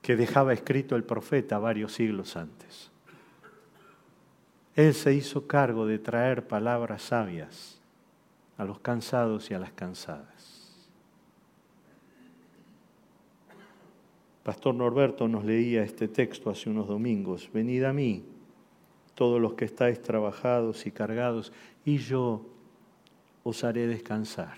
que 0.01 0.14
dejaba 0.14 0.53
escrito 0.53 0.95
el 0.95 1.03
profeta 1.03 1.59
varios 1.59 1.95
siglos 1.95 2.37
antes. 2.37 2.92
Él 4.77 4.95
se 4.95 5.14
hizo 5.14 5.49
cargo 5.49 5.85
de 5.85 5.99
traer 5.99 6.47
palabras 6.47 7.03
sabias 7.03 7.81
a 8.59 8.64
los 8.64 8.79
cansados 8.79 9.51
y 9.51 9.55
a 9.55 9.59
las 9.59 9.73
cansadas. 9.73 10.87
Pastor 14.45 14.77
Norberto 14.77 15.27
nos 15.27 15.45
leía 15.45 15.83
este 15.83 16.07
texto 16.07 16.51
hace 16.51 16.71
unos 16.71 16.87
domingos. 16.87 17.51
Venid 17.53 17.83
a 17.83 17.92
mí, 17.92 18.25
todos 19.14 19.40
los 19.40 19.55
que 19.55 19.64
estáis 19.64 20.01
trabajados 20.01 20.87
y 20.87 20.90
cargados, 20.90 21.53
y 21.85 21.98
yo 21.98 22.46
os 23.44 23.64
haré 23.64 23.87
descansar. 23.87 24.55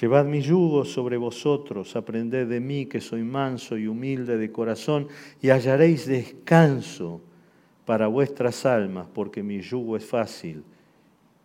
Llevad 0.00 0.26
mi 0.26 0.40
yugo 0.40 0.84
sobre 0.84 1.16
vosotros, 1.16 1.96
aprended 1.96 2.46
de 2.48 2.60
mí 2.60 2.86
que 2.86 3.00
soy 3.00 3.24
manso 3.24 3.76
y 3.76 3.88
humilde 3.88 4.36
de 4.36 4.52
corazón, 4.52 5.08
y 5.42 5.48
hallaréis 5.48 6.06
descanso 6.06 7.20
para 7.84 8.06
vuestras 8.06 8.64
almas, 8.64 9.08
porque 9.12 9.42
mi 9.42 9.60
yugo 9.60 9.96
es 9.96 10.04
fácil 10.04 10.62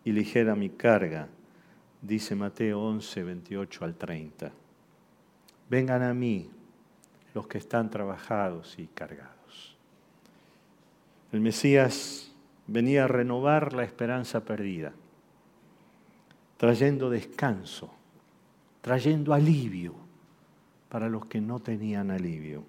y 0.04 0.12
ligera 0.12 0.54
mi 0.54 0.70
carga, 0.70 1.28
dice 2.00 2.36
Mateo 2.36 2.80
11, 2.80 3.22
28 3.22 3.84
al 3.84 3.94
30. 3.96 4.52
Vengan 5.68 6.02
a 6.02 6.14
mí 6.14 6.48
los 7.34 7.48
que 7.48 7.58
están 7.58 7.90
trabajados 7.90 8.78
y 8.78 8.86
cargados. 8.86 9.33
El 11.34 11.40
Mesías 11.40 12.32
venía 12.68 13.06
a 13.06 13.08
renovar 13.08 13.72
la 13.72 13.82
esperanza 13.82 14.44
perdida, 14.44 14.92
trayendo 16.56 17.10
descanso, 17.10 17.90
trayendo 18.80 19.34
alivio 19.34 19.96
para 20.88 21.08
los 21.08 21.26
que 21.26 21.40
no 21.40 21.58
tenían 21.58 22.12
alivio. 22.12 22.62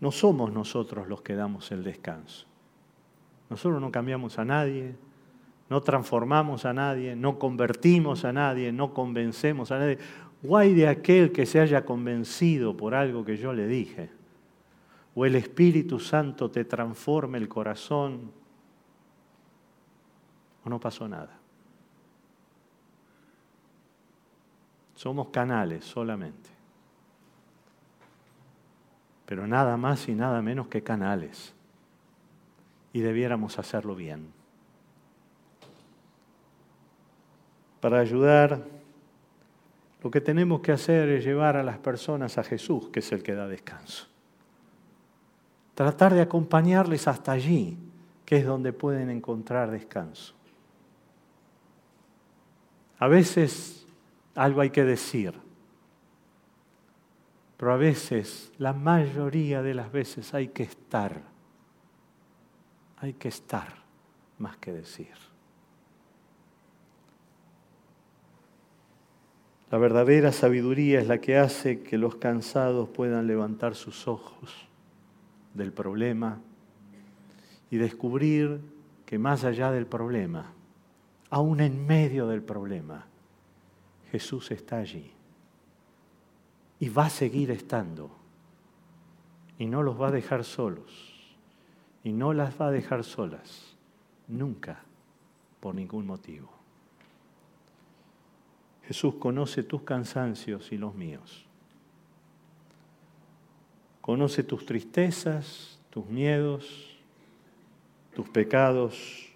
No 0.00 0.10
somos 0.10 0.52
nosotros 0.52 1.06
los 1.06 1.22
que 1.22 1.36
damos 1.36 1.70
el 1.70 1.84
descanso. 1.84 2.48
Nosotros 3.48 3.80
no 3.80 3.92
cambiamos 3.92 4.40
a 4.40 4.44
nadie, 4.44 4.96
no 5.70 5.82
transformamos 5.82 6.64
a 6.64 6.72
nadie, 6.72 7.14
no 7.14 7.38
convertimos 7.38 8.24
a 8.24 8.32
nadie, 8.32 8.72
no 8.72 8.92
convencemos 8.92 9.70
a 9.70 9.78
nadie. 9.78 9.98
Guay 10.42 10.74
de 10.74 10.88
aquel 10.88 11.30
que 11.30 11.46
se 11.46 11.60
haya 11.60 11.84
convencido 11.84 12.76
por 12.76 12.96
algo 12.96 13.24
que 13.24 13.36
yo 13.36 13.52
le 13.52 13.68
dije. 13.68 14.21
O 15.14 15.26
el 15.26 15.36
Espíritu 15.36 15.98
Santo 15.98 16.50
te 16.50 16.64
transforme 16.64 17.38
el 17.38 17.48
corazón. 17.48 18.32
O 20.64 20.70
no 20.70 20.80
pasó 20.80 21.08
nada. 21.08 21.38
Somos 24.94 25.28
canales 25.28 25.84
solamente 25.84 26.50
pero 29.32 29.46
nada 29.46 29.78
más 29.78 30.10
y 30.10 30.14
nada 30.14 30.42
menos 30.42 30.68
que 30.68 30.82
canales. 30.82 31.54
Y 32.92 33.00
debiéramos 33.00 33.58
hacerlo 33.58 33.94
bien. 33.94 34.30
para 37.80 37.98
ayudar, 37.98 38.64
lo 40.02 40.10
que 40.10 40.20
tenemos 40.20 40.60
que 40.60 40.70
hacer 40.70 41.08
es 41.08 41.24
llevar 41.24 41.56
a 41.56 41.64
las 41.64 41.78
personas 41.78 42.36
a 42.36 42.44
Jesús, 42.44 42.90
que 42.90 43.00
es 43.00 43.10
el 43.10 43.22
que 43.22 43.34
da 43.34 43.48
descanso. 43.48 44.11
Tratar 45.74 46.12
de 46.14 46.20
acompañarles 46.20 47.08
hasta 47.08 47.32
allí, 47.32 47.78
que 48.26 48.36
es 48.38 48.46
donde 48.46 48.72
pueden 48.72 49.10
encontrar 49.10 49.70
descanso. 49.70 50.34
A 52.98 53.08
veces 53.08 53.86
algo 54.34 54.60
hay 54.60 54.70
que 54.70 54.84
decir, 54.84 55.34
pero 57.56 57.72
a 57.72 57.76
veces, 57.76 58.52
la 58.58 58.72
mayoría 58.72 59.62
de 59.62 59.74
las 59.74 59.92
veces 59.92 60.34
hay 60.34 60.48
que 60.48 60.64
estar, 60.64 61.22
hay 62.96 63.14
que 63.14 63.28
estar 63.28 63.74
más 64.38 64.56
que 64.56 64.72
decir. 64.72 65.14
La 69.70 69.78
verdadera 69.78 70.32
sabiduría 70.32 71.00
es 71.00 71.06
la 71.06 71.18
que 71.18 71.38
hace 71.38 71.82
que 71.82 71.96
los 71.96 72.16
cansados 72.16 72.88
puedan 72.88 73.26
levantar 73.26 73.74
sus 73.74 74.06
ojos 74.06 74.68
del 75.54 75.72
problema 75.72 76.40
y 77.70 77.76
descubrir 77.76 78.60
que 79.06 79.18
más 79.18 79.44
allá 79.44 79.70
del 79.70 79.86
problema, 79.86 80.52
aún 81.30 81.60
en 81.60 81.86
medio 81.86 82.26
del 82.26 82.42
problema, 82.42 83.06
Jesús 84.10 84.50
está 84.50 84.78
allí 84.78 85.10
y 86.78 86.88
va 86.88 87.06
a 87.06 87.10
seguir 87.10 87.50
estando 87.50 88.10
y 89.58 89.66
no 89.66 89.82
los 89.82 90.00
va 90.00 90.08
a 90.08 90.10
dejar 90.10 90.44
solos 90.44 91.12
y 92.04 92.12
no 92.12 92.32
las 92.32 92.60
va 92.60 92.66
a 92.66 92.70
dejar 92.70 93.04
solas, 93.04 93.76
nunca, 94.28 94.82
por 95.60 95.74
ningún 95.74 96.06
motivo. 96.06 96.50
Jesús 98.82 99.14
conoce 99.14 99.62
tus 99.62 99.82
cansancios 99.82 100.72
y 100.72 100.76
los 100.76 100.94
míos. 100.94 101.46
Conoce 104.02 104.42
tus 104.42 104.66
tristezas, 104.66 105.80
tus 105.88 106.04
miedos, 106.06 106.98
tus 108.14 108.28
pecados, 108.28 109.32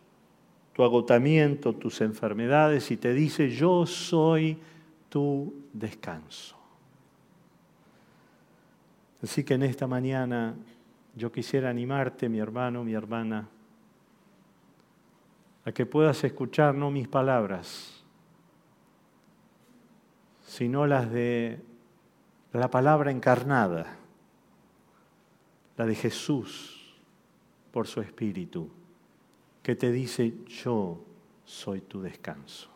tu 0.74 0.82
agotamiento, 0.82 1.72
tus 1.72 2.02
enfermedades 2.02 2.90
y 2.90 2.98
te 2.98 3.14
dice, 3.14 3.48
yo 3.48 3.86
soy 3.86 4.58
tu 5.08 5.54
descanso. 5.72 6.56
Así 9.22 9.44
que 9.44 9.54
en 9.54 9.62
esta 9.62 9.86
mañana 9.86 10.54
yo 11.14 11.32
quisiera 11.32 11.70
animarte, 11.70 12.28
mi 12.28 12.38
hermano, 12.38 12.84
mi 12.84 12.92
hermana, 12.92 13.48
a 15.64 15.72
que 15.72 15.86
puedas 15.86 16.22
escuchar 16.24 16.74
no 16.74 16.90
mis 16.90 17.08
palabras, 17.08 18.04
sino 20.44 20.86
las 20.86 21.10
de 21.10 21.60
la 22.52 22.70
palabra 22.70 23.10
encarnada, 23.10 23.96
la 25.76 25.86
de 25.86 25.94
Jesús 25.94 26.94
por 27.70 27.86
su 27.86 28.00
Espíritu, 28.00 28.70
que 29.62 29.76
te 29.76 29.92
dice, 29.92 30.32
yo 30.46 30.98
soy 31.44 31.80
tu 31.82 32.00
descanso. 32.00 32.70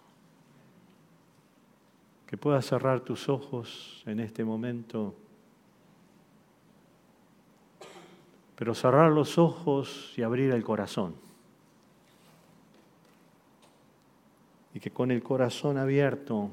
Que 2.26 2.36
puedas 2.36 2.66
cerrar 2.66 3.00
tus 3.00 3.28
ojos 3.28 4.02
en 4.06 4.20
este 4.20 4.44
momento, 4.44 5.14
pero 8.56 8.74
cerrar 8.74 9.10
los 9.10 9.38
ojos 9.38 10.12
y 10.16 10.22
abrir 10.22 10.52
el 10.52 10.62
corazón. 10.62 11.14
Y 14.74 14.80
que 14.80 14.90
con 14.90 15.10
el 15.10 15.22
corazón 15.22 15.78
abierto 15.78 16.50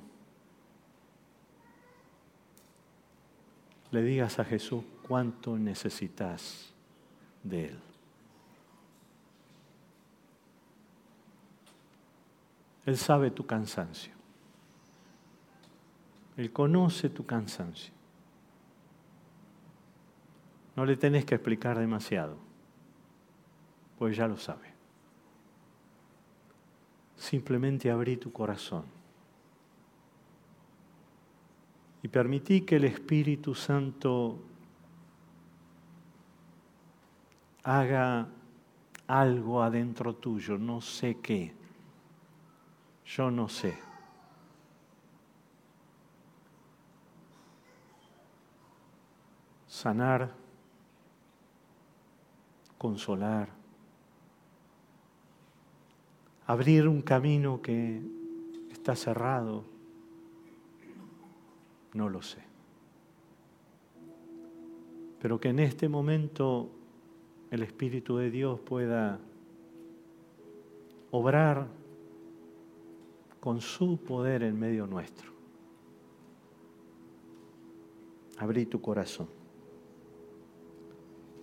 le 3.91 4.01
digas 4.01 4.39
a 4.39 4.45
Jesús 4.45 4.83
cuánto 5.07 5.57
necesitas 5.57 6.73
de 7.43 7.65
Él. 7.69 7.79
Él 12.85 12.97
sabe 12.97 13.31
tu 13.31 13.45
cansancio. 13.45 14.13
Él 16.37 16.51
conoce 16.53 17.09
tu 17.09 17.25
cansancio. 17.25 17.93
No 20.75 20.85
le 20.85 20.95
tenés 20.95 21.25
que 21.25 21.35
explicar 21.35 21.77
demasiado, 21.79 22.37
pues 23.97 24.15
ya 24.15 24.27
lo 24.27 24.37
sabe. 24.37 24.71
Simplemente 27.15 27.89
abrí 27.89 28.15
tu 28.17 28.31
corazón 28.31 28.85
y 32.03 32.07
permití 32.07 32.61
que 32.61 32.75
el 32.75 32.85
Espíritu 32.85 33.55
Santo 33.55 34.39
haga 37.67 38.29
algo 39.07 39.61
adentro 39.61 40.15
tuyo, 40.15 40.57
no 40.57 40.79
sé 40.79 41.17
qué, 41.21 41.53
yo 43.05 43.29
no 43.29 43.49
sé. 43.49 43.77
Sanar, 49.67 50.33
consolar, 52.77 53.49
abrir 56.45 56.87
un 56.87 57.01
camino 57.01 57.61
que 57.61 58.01
está 58.71 58.95
cerrado 58.95 59.65
no 61.93 62.07
lo 62.07 62.21
sé. 62.21 62.41
Pero 65.19 65.37
que 65.37 65.49
en 65.49 65.59
este 65.59 65.89
momento 65.89 66.76
el 67.51 67.63
Espíritu 67.63 68.17
de 68.17 68.29
Dios 68.29 68.59
pueda 68.59 69.19
obrar 71.11 71.67
con 73.39 73.61
su 73.61 73.97
poder 73.97 74.43
en 74.43 74.59
medio 74.59 74.87
nuestro. 74.87 75.31
Abrí 78.37 78.65
tu 78.65 78.81
corazón. 78.81 79.27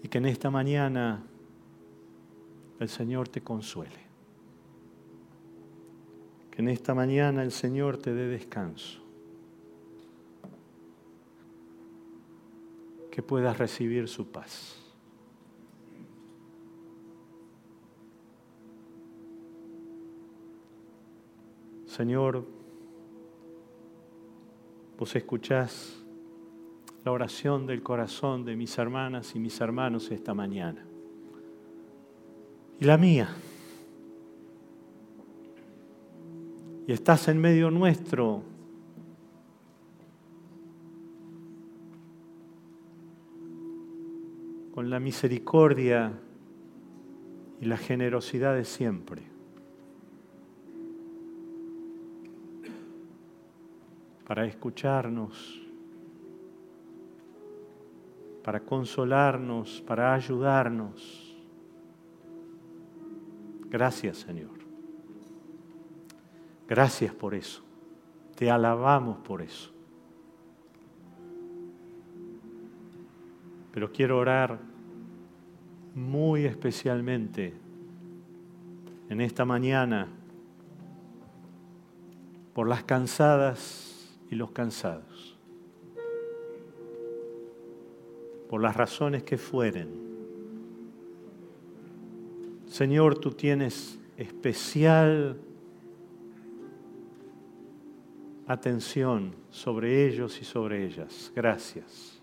Y 0.02 0.08
que 0.08 0.18
en 0.18 0.26
esta 0.26 0.50
mañana 0.50 1.22
el 2.78 2.88
Señor 2.88 3.28
te 3.28 3.40
consuele. 3.40 4.04
Que 6.50 6.60
en 6.60 6.68
esta 6.68 6.94
mañana 6.94 7.42
el 7.42 7.52
Señor 7.52 7.96
te 7.96 8.12
dé 8.12 8.28
descanso. 8.28 9.04
que 13.14 13.22
puedas 13.22 13.56
recibir 13.58 14.08
su 14.08 14.26
paz. 14.26 14.83
Señor, 21.94 22.44
vos 24.98 25.14
escuchás 25.14 26.04
la 27.04 27.12
oración 27.12 27.66
del 27.66 27.84
corazón 27.84 28.44
de 28.44 28.56
mis 28.56 28.76
hermanas 28.78 29.36
y 29.36 29.38
mis 29.38 29.60
hermanos 29.60 30.10
esta 30.10 30.34
mañana. 30.34 30.84
Y 32.80 32.84
la 32.84 32.98
mía. 32.98 33.28
Y 36.88 36.92
estás 36.92 37.28
en 37.28 37.40
medio 37.40 37.70
nuestro 37.70 38.42
con 44.72 44.90
la 44.90 44.98
misericordia 44.98 46.12
y 47.60 47.66
la 47.66 47.76
generosidad 47.76 48.56
de 48.56 48.64
siempre. 48.64 49.33
Para 54.26 54.46
escucharnos, 54.46 55.60
para 58.42 58.60
consolarnos, 58.60 59.82
para 59.86 60.14
ayudarnos. 60.14 61.36
Gracias 63.70 64.18
Señor. 64.18 64.58
Gracias 66.68 67.14
por 67.14 67.34
eso. 67.34 67.62
Te 68.34 68.50
alabamos 68.50 69.18
por 69.18 69.42
eso. 69.42 69.72
Pero 73.72 73.90
quiero 73.90 74.18
orar 74.18 74.58
muy 75.94 76.44
especialmente 76.44 77.54
en 79.08 79.20
esta 79.20 79.44
mañana 79.44 80.08
por 82.52 82.68
las 82.68 82.84
cansadas 82.84 83.93
y 84.34 84.36
los 84.36 84.50
cansados, 84.50 85.38
por 88.50 88.60
las 88.60 88.76
razones 88.76 89.22
que 89.22 89.38
fueren. 89.38 89.88
Señor, 92.66 93.16
tú 93.16 93.30
tienes 93.30 93.96
especial 94.16 95.38
atención 98.48 99.36
sobre 99.50 100.04
ellos 100.08 100.40
y 100.40 100.44
sobre 100.44 100.84
ellas. 100.84 101.32
Gracias. 101.34 102.20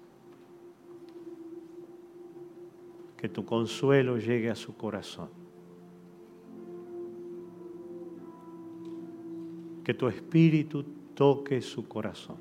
Que 3.15 3.29
tu 3.29 3.45
consuelo 3.45 4.17
llegue 4.17 4.49
a 4.49 4.55
su 4.55 4.75
corazón. 4.75 5.29
Que 9.85 9.93
tu 9.93 10.09
espíritu 10.09 11.00
toque 11.15 11.61
su 11.61 11.87
corazón. 11.87 12.37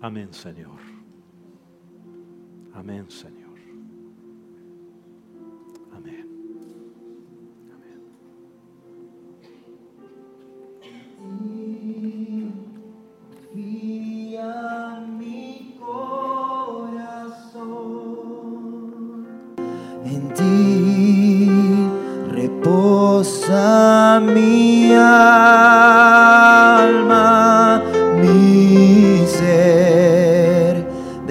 Amén, 0.00 0.32
Señor. 0.32 0.80
Amén, 2.74 3.08
Señor. 3.08 3.41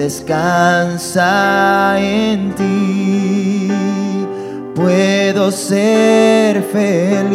Descansa 0.02 1.96
en 1.98 2.54
ti, 2.54 3.68
puedo 4.74 5.50
ser 5.50 6.62
feliz. 6.62 7.32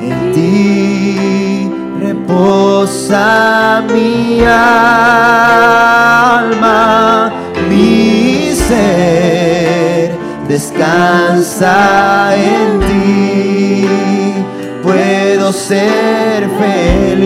en 0.00 0.32
ti 0.32 1.29
reposa 2.30 3.82
mi 3.92 4.44
alma, 4.44 4.92
mi 7.68 8.52
ser 8.54 10.12
descansa 10.48 12.34
en 12.36 12.80
ti, 12.80 13.86
puedo 14.82 15.52
ser 15.52 16.48
feliz, 16.58 17.20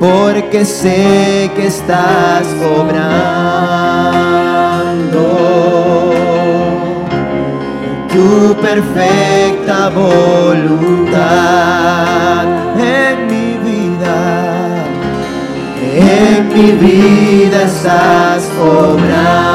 porque 0.00 0.64
sé 0.64 1.50
que 1.54 1.66
estás 1.66 2.46
obrando 2.78 3.42
tu 8.12 8.54
perfecta 8.60 9.88
voluntad 9.88 11.22
en 12.78 13.26
mi 13.26 13.56
vida 13.68 14.18
en 15.94 16.48
mi 16.48 16.72
vida 16.72 17.62
estás 17.62 18.50
obrando 18.60 19.52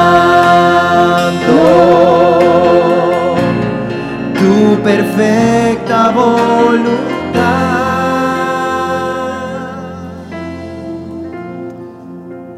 tu 4.38 4.82
perfecta 4.82 6.10
voluntad. 6.10 7.18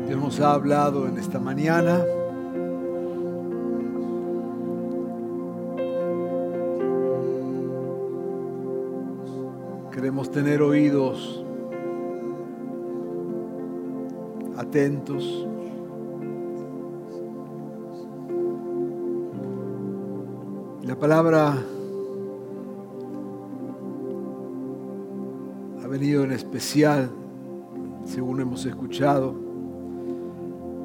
Dios 0.07 0.21
nos 0.21 0.41
ha 0.41 0.53
hablado 0.53 1.07
en 1.09 1.19
esta 1.19 1.39
mañana. 1.39 1.99
Tener 10.29 10.63
oídos 10.63 11.45
atentos. 14.57 15.47
La 20.85 20.95
palabra 20.95 21.59
ha 25.83 25.87
venido 25.89 26.23
en 26.23 26.31
especial, 26.31 27.11
según 28.05 28.41
hemos 28.41 28.65
escuchado, 28.67 29.35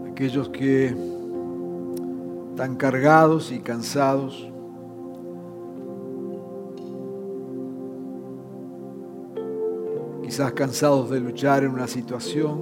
aquellos 0.09 0.49
que 0.49 0.95
están 2.49 2.75
cargados 2.77 3.51
y 3.51 3.59
cansados. 3.59 4.49
Quizás 10.35 10.51
cansados 10.51 11.09
de 11.11 11.21
luchar 11.21 11.63
en 11.63 11.69
una 11.69 11.87
situación, 11.87 12.61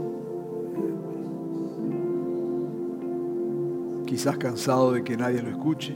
quizás 4.06 4.38
cansado 4.38 4.92
de 4.92 5.04
que 5.04 5.18
nadie 5.18 5.42
lo 5.42 5.50
escuche, 5.50 5.96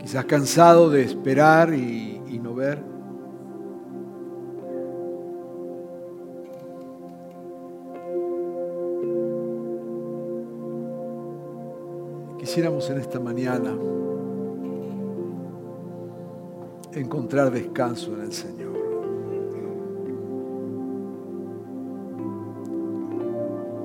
quizás 0.00 0.24
cansado 0.24 0.90
de 0.90 1.02
esperar 1.02 1.72
y, 1.72 2.40
no 2.42 2.56
ver. 2.56 2.82
Quisiéramos 12.40 12.90
en 12.90 12.98
esta 12.98 13.20
mañana 13.20 13.76
encontrar 16.94 17.50
descanso 17.50 18.14
en 18.14 18.20
el 18.22 18.32
Señor. 18.32 18.72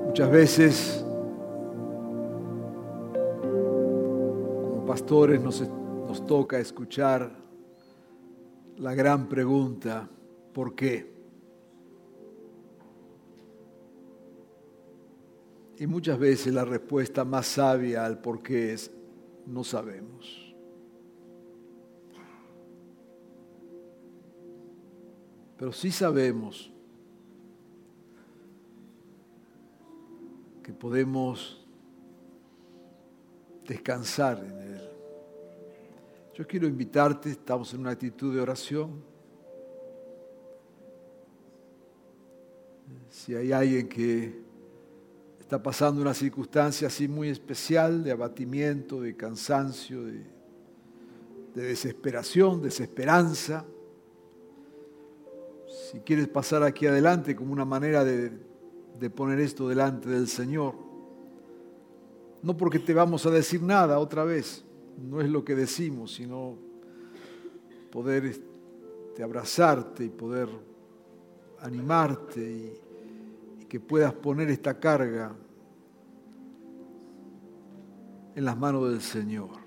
Muchas 0.06 0.30
veces 0.30 1.04
como 3.42 4.84
pastores 4.86 5.40
nos, 5.40 5.60
nos 6.06 6.26
toca 6.26 6.58
escuchar 6.58 7.30
la 8.78 8.94
gran 8.94 9.28
pregunta, 9.28 10.08
¿por 10.52 10.74
qué? 10.74 11.18
Y 15.78 15.86
muchas 15.86 16.18
veces 16.18 16.52
la 16.52 16.64
respuesta 16.64 17.24
más 17.24 17.46
sabia 17.46 18.04
al 18.04 18.20
por 18.20 18.42
qué 18.42 18.72
es, 18.72 18.90
no 19.46 19.62
sabemos. 19.62 20.47
Pero 25.58 25.72
sí 25.72 25.90
sabemos 25.90 26.70
que 30.62 30.72
podemos 30.72 31.66
descansar 33.66 34.38
en 34.38 34.58
Él. 34.58 34.80
Yo 36.34 36.46
quiero 36.46 36.68
invitarte, 36.68 37.30
estamos 37.30 37.74
en 37.74 37.80
una 37.80 37.90
actitud 37.90 38.32
de 38.32 38.40
oración. 38.40 39.02
Si 43.10 43.34
hay 43.34 43.50
alguien 43.50 43.88
que 43.88 44.40
está 45.40 45.60
pasando 45.60 46.00
una 46.00 46.14
circunstancia 46.14 46.86
así 46.86 47.08
muy 47.08 47.30
especial 47.30 48.04
de 48.04 48.12
abatimiento, 48.12 49.00
de 49.00 49.16
cansancio, 49.16 50.04
de, 50.04 50.22
de 51.54 51.62
desesperación, 51.62 52.62
desesperanza, 52.62 53.64
si 55.68 56.00
quieres 56.00 56.28
pasar 56.28 56.62
aquí 56.62 56.86
adelante 56.86 57.36
como 57.36 57.52
una 57.52 57.64
manera 57.64 58.04
de 58.04 59.10
poner 59.10 59.40
esto 59.40 59.68
delante 59.68 60.08
del 60.08 60.28
Señor. 60.28 60.74
No 62.42 62.56
porque 62.56 62.78
te 62.78 62.94
vamos 62.94 63.26
a 63.26 63.30
decir 63.30 63.62
nada 63.62 63.98
otra 63.98 64.24
vez, 64.24 64.64
no 64.96 65.20
es 65.20 65.28
lo 65.28 65.44
que 65.44 65.54
decimos, 65.54 66.14
sino 66.14 66.56
poder 67.90 68.26
este, 68.26 69.22
abrazarte 69.22 70.04
y 70.04 70.08
poder 70.08 70.48
animarte 71.60 72.40
y 73.60 73.64
que 73.64 73.80
puedas 73.80 74.12
poner 74.14 74.48
esta 74.50 74.78
carga 74.78 75.34
en 78.34 78.44
las 78.44 78.56
manos 78.56 78.88
del 78.88 79.00
Señor. 79.00 79.57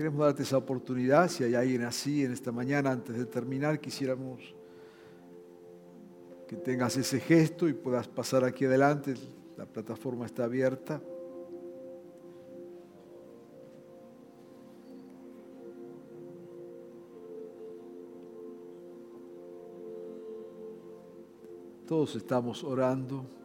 Queremos 0.00 0.20
darte 0.20 0.44
esa 0.44 0.56
oportunidad, 0.56 1.28
si 1.28 1.44
hay 1.44 1.54
alguien 1.54 1.82
así 1.82 2.24
en 2.24 2.32
esta 2.32 2.50
mañana, 2.52 2.90
antes 2.90 3.18
de 3.18 3.26
terminar, 3.26 3.78
quisiéramos 3.78 4.54
que 6.48 6.56
tengas 6.56 6.96
ese 6.96 7.20
gesto 7.20 7.68
y 7.68 7.74
puedas 7.74 8.08
pasar 8.08 8.42
aquí 8.44 8.64
adelante. 8.64 9.12
La 9.58 9.66
plataforma 9.66 10.24
está 10.24 10.44
abierta. 10.44 11.02
Todos 21.86 22.16
estamos 22.16 22.64
orando. 22.64 23.39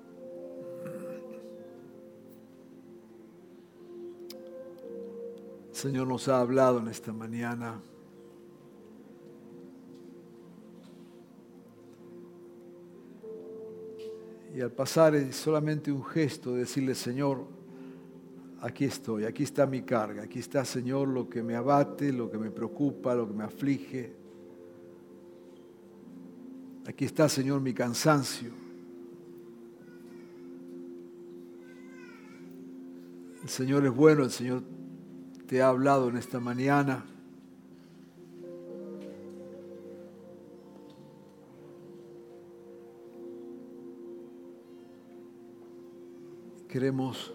Señor 5.85 6.07
nos 6.07 6.27
ha 6.29 6.39
hablado 6.39 6.79
en 6.79 6.87
esta 6.87 7.13
mañana. 7.13 7.79
Y 14.55 14.61
al 14.61 14.71
pasar 14.71 15.13
es 15.13 15.35
solamente 15.35 15.91
un 15.91 16.03
gesto 16.03 16.53
de 16.53 16.61
decirle, 16.61 16.95
Señor, 16.95 17.45
aquí 18.61 18.85
estoy, 18.85 19.25
aquí 19.25 19.43
está 19.43 19.67
mi 19.67 19.83
carga, 19.83 20.23
aquí 20.23 20.39
está, 20.39 20.65
Señor, 20.65 21.07
lo 21.07 21.29
que 21.29 21.43
me 21.43 21.55
abate, 21.55 22.11
lo 22.11 22.31
que 22.31 22.39
me 22.39 22.49
preocupa, 22.49 23.13
lo 23.13 23.27
que 23.27 23.33
me 23.35 23.43
aflige. 23.43 24.15
Aquí 26.87 27.05
está, 27.05 27.29
Señor, 27.29 27.61
mi 27.61 27.75
cansancio. 27.75 28.49
El 33.43 33.49
Señor 33.49 33.85
es 33.85 33.93
bueno, 33.93 34.23
el 34.23 34.31
Señor 34.31 34.74
te 35.47 35.61
ha 35.61 35.67
hablado 35.67 36.09
en 36.09 36.17
esta 36.17 36.39
mañana. 36.39 37.05
Queremos 46.67 47.31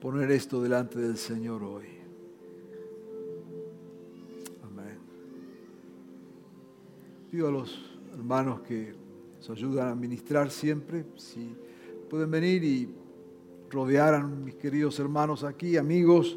poner 0.00 0.30
esto 0.32 0.60
delante 0.60 0.98
del 0.98 1.16
Señor 1.16 1.62
hoy. 1.62 1.86
Amén. 4.64 4.98
Pido 7.30 7.48
a 7.48 7.50
los 7.52 7.96
hermanos 8.12 8.60
que 8.62 8.92
nos 9.38 9.50
ayudan 9.50 9.88
a 9.88 9.94
ministrar 9.94 10.50
siempre, 10.50 11.06
si 11.16 11.56
pueden 12.10 12.30
venir 12.30 12.64
y 12.64 12.94
rodear 13.70 14.14
a 14.14 14.22
mis 14.22 14.56
queridos 14.56 14.98
hermanos 14.98 15.44
aquí, 15.44 15.78
amigos, 15.78 16.36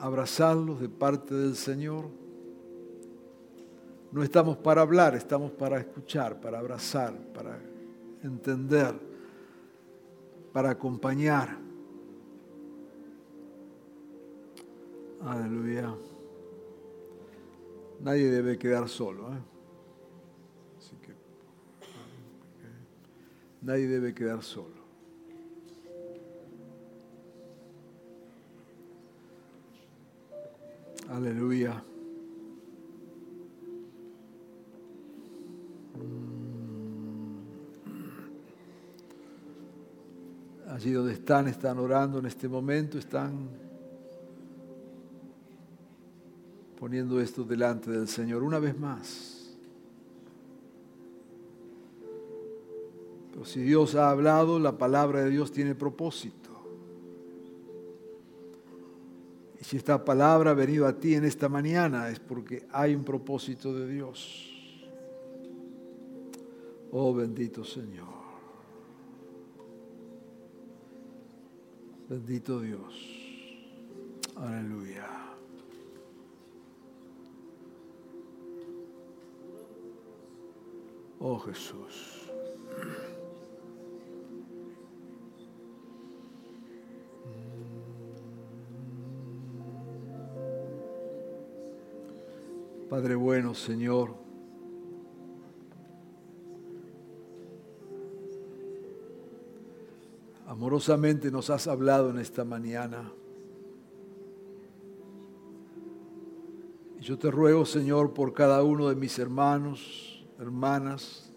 abrazarlos 0.00 0.80
de 0.80 0.88
parte 0.88 1.34
del 1.34 1.54
Señor. 1.56 2.08
No 4.12 4.22
estamos 4.22 4.56
para 4.56 4.80
hablar, 4.80 5.14
estamos 5.14 5.52
para 5.52 5.78
escuchar, 5.78 6.40
para 6.40 6.58
abrazar, 6.58 7.14
para 7.32 7.60
entender, 8.22 8.94
para 10.52 10.70
acompañar. 10.70 11.56
Aleluya. 15.22 15.94
Nadie 18.00 18.30
debe 18.30 18.58
quedar 18.58 18.88
solo. 18.88 19.28
¿eh? 19.34 19.38
Así 20.78 20.96
que, 20.96 21.12
nadie 23.60 23.86
debe 23.86 24.14
quedar 24.14 24.42
solo. 24.42 24.79
Aleluya. 31.10 31.82
Allí 40.68 40.92
donde 40.92 41.14
están, 41.14 41.48
están 41.48 41.78
orando 41.78 42.20
en 42.20 42.26
este 42.26 42.48
momento, 42.48 42.96
están 42.96 43.50
poniendo 46.78 47.20
esto 47.20 47.42
delante 47.42 47.90
del 47.90 48.06
Señor 48.06 48.44
una 48.44 48.60
vez 48.60 48.78
más. 48.78 49.56
Pero 53.32 53.44
si 53.44 53.60
Dios 53.62 53.96
ha 53.96 54.10
hablado, 54.10 54.60
la 54.60 54.78
palabra 54.78 55.24
de 55.24 55.30
Dios 55.30 55.50
tiene 55.50 55.74
propósito. 55.74 56.39
Si 59.70 59.76
esta 59.76 60.04
palabra 60.04 60.50
ha 60.50 60.54
venido 60.54 60.84
a 60.84 60.98
ti 60.98 61.14
en 61.14 61.24
esta 61.24 61.48
mañana 61.48 62.08
es 62.08 62.18
porque 62.18 62.66
hay 62.72 62.92
un 62.92 63.04
propósito 63.04 63.72
de 63.72 63.86
Dios. 63.86 64.50
Oh 66.90 67.14
bendito 67.14 67.62
Señor. 67.64 68.08
Bendito 72.08 72.60
Dios. 72.60 72.92
Aleluya. 74.34 75.06
Oh 81.20 81.38
Jesús. 81.38 82.28
Padre 92.90 93.14
bueno, 93.14 93.54
Señor. 93.54 94.16
Amorosamente 100.48 101.30
nos 101.30 101.50
has 101.50 101.68
hablado 101.68 102.10
en 102.10 102.18
esta 102.18 102.44
mañana. 102.44 103.12
Y 106.98 107.04
yo 107.04 107.16
te 107.16 107.30
ruego, 107.30 107.64
Señor, 107.64 108.12
por 108.12 108.34
cada 108.34 108.64
uno 108.64 108.88
de 108.88 108.96
mis 108.96 109.16
hermanos, 109.20 110.26
hermanas, 110.40 111.30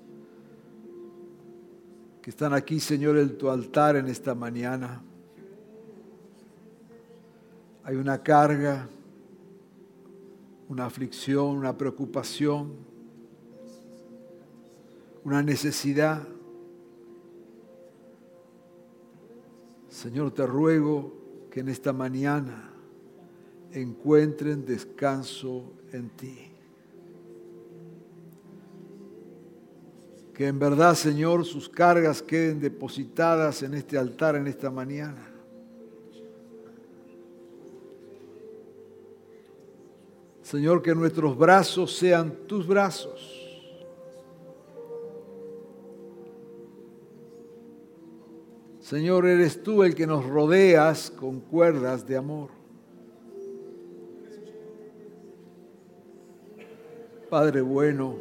que 2.23 2.31
están 2.31 2.55
aquí, 2.55 2.79
Señor, 2.79 3.15
en 3.19 3.37
tu 3.37 3.51
altar 3.51 3.95
en 3.95 4.07
esta 4.07 4.33
mañana. 4.33 5.03
Hay 7.83 7.95
una 7.95 8.23
carga, 8.23 8.89
una 10.69 10.85
aflicción, 10.85 11.57
una 11.57 11.77
preocupación, 11.77 12.73
una 15.23 15.41
necesidad. 15.41 16.27
Señor, 19.89 20.31
te 20.31 20.45
ruego 20.45 21.13
que 21.51 21.59
en 21.59 21.69
esta 21.69 21.93
mañana 21.93 22.71
encuentren 23.71 24.65
descanso 24.65 25.73
en 25.91 26.09
ti. 26.09 26.49
Que 30.33 30.47
en 30.47 30.57
verdad, 30.57 30.95
Señor, 30.95 31.45
sus 31.45 31.69
cargas 31.69 32.23
queden 32.23 32.59
depositadas 32.59 33.61
en 33.61 33.75
este 33.75 33.97
altar 33.97 34.35
en 34.35 34.47
esta 34.47 34.71
mañana. 34.71 35.32
Señor, 40.53 40.83
que 40.83 40.93
nuestros 40.93 41.35
brazos 41.35 41.95
sean 41.95 42.31
tus 42.45 42.67
brazos. 42.67 43.41
Señor, 48.79 49.25
eres 49.25 49.63
tú 49.63 49.81
el 49.81 49.95
que 49.95 50.05
nos 50.05 50.23
rodeas 50.23 51.09
con 51.09 51.39
cuerdas 51.39 52.05
de 52.05 52.17
amor. 52.17 52.51
Padre 57.31 57.61
bueno, 57.61 58.19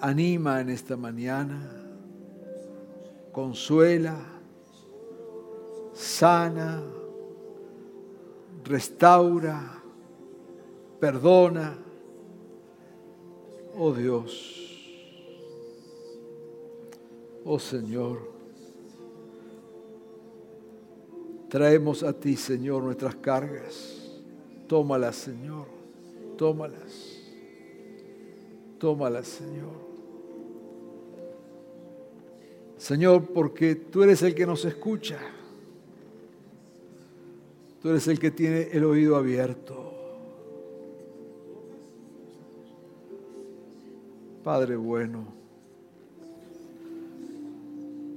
anima 0.00 0.62
en 0.62 0.70
esta 0.70 0.96
mañana, 0.96 1.70
consuela, 3.30 4.16
sana, 5.92 6.82
restaura, 8.64 9.75
perdona. 11.00 11.78
Oh 13.78 13.92
Dios, 13.92 14.80
oh 17.44 17.58
Señor. 17.58 18.36
Traemos 21.48 22.02
a 22.02 22.12
ti, 22.12 22.36
Señor, 22.36 22.82
nuestras 22.82 23.14
cargas. 23.16 24.20
Tómalas, 24.66 25.16
Señor. 25.16 25.66
Tómalas. 26.36 27.22
Tómalas, 28.78 29.26
Señor. 29.26 29.86
Señor, 32.76 33.26
porque 33.32 33.74
tú 33.74 34.02
eres 34.02 34.22
el 34.22 34.34
que 34.34 34.46
nos 34.46 34.64
escucha. 34.64 35.18
Tú 37.80 37.90
eres 37.90 38.08
el 38.08 38.18
que 38.18 38.30
tiene 38.30 38.68
el 38.72 38.84
oído 38.84 39.16
abierto. 39.16 39.95
Padre 44.46 44.76
bueno, 44.76 45.26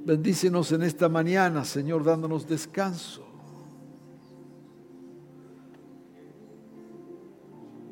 Bendícenos 0.05 0.71
en 0.71 0.83
esta 0.83 1.09
mañana, 1.09 1.65
Señor, 1.65 2.03
dándonos 2.03 2.47
descanso. 2.47 3.25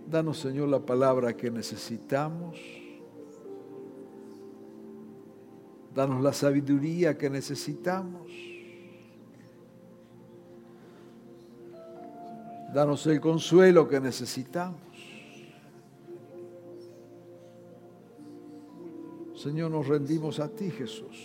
Danos, 0.08 0.38
Señor, 0.38 0.70
la 0.70 0.80
palabra 0.80 1.36
que 1.36 1.50
necesitamos. 1.50 2.60
Danos 5.96 6.22
la 6.22 6.32
sabiduría 6.32 7.18
que 7.18 7.32
necesitamos. 7.32 8.32
Danos 12.72 13.08
el 13.08 13.20
consuelo 13.20 13.88
que 13.88 14.00
necesitamos. 14.00 14.97
Señor, 19.38 19.70
nos 19.70 19.88
rendimos 19.88 20.40
a 20.40 20.50
ti, 20.50 20.72
Jesús. 20.72 21.16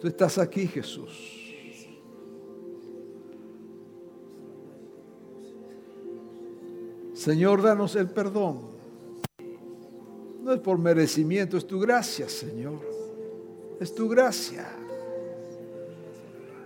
Tú 0.00 0.08
estás 0.08 0.36
aquí, 0.38 0.66
Jesús. 0.66 1.54
Señor, 7.14 7.62
danos 7.62 7.94
el 7.94 8.08
perdón. 8.10 8.62
No 10.42 10.52
es 10.52 10.60
por 10.60 10.78
merecimiento, 10.78 11.56
es 11.56 11.66
tu 11.68 11.78
gracia, 11.78 12.28
Señor. 12.28 12.80
Es 13.78 13.94
tu 13.94 14.08
gracia. 14.08 14.66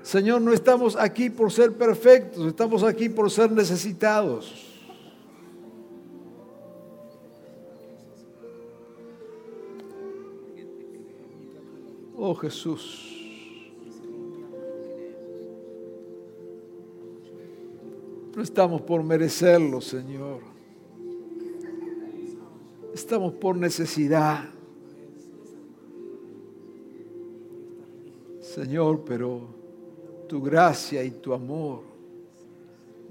Señor, 0.02 0.40
no 0.40 0.54
estamos 0.54 0.96
aquí 0.96 1.28
por 1.28 1.52
ser 1.52 1.72
perfectos, 1.72 2.46
estamos 2.46 2.82
aquí 2.84 3.10
por 3.10 3.30
ser 3.30 3.52
necesitados. 3.52 4.71
Oh 12.32 12.34
Jesús. 12.34 13.14
No 18.34 18.42
estamos 18.42 18.80
por 18.80 19.02
merecerlo, 19.02 19.82
Señor. 19.82 20.40
Estamos 22.94 23.34
por 23.34 23.54
necesidad. 23.54 24.48
Señor, 28.40 29.02
pero 29.04 29.42
tu 30.26 30.40
gracia 30.40 31.04
y 31.04 31.10
tu 31.10 31.34
amor 31.34 31.82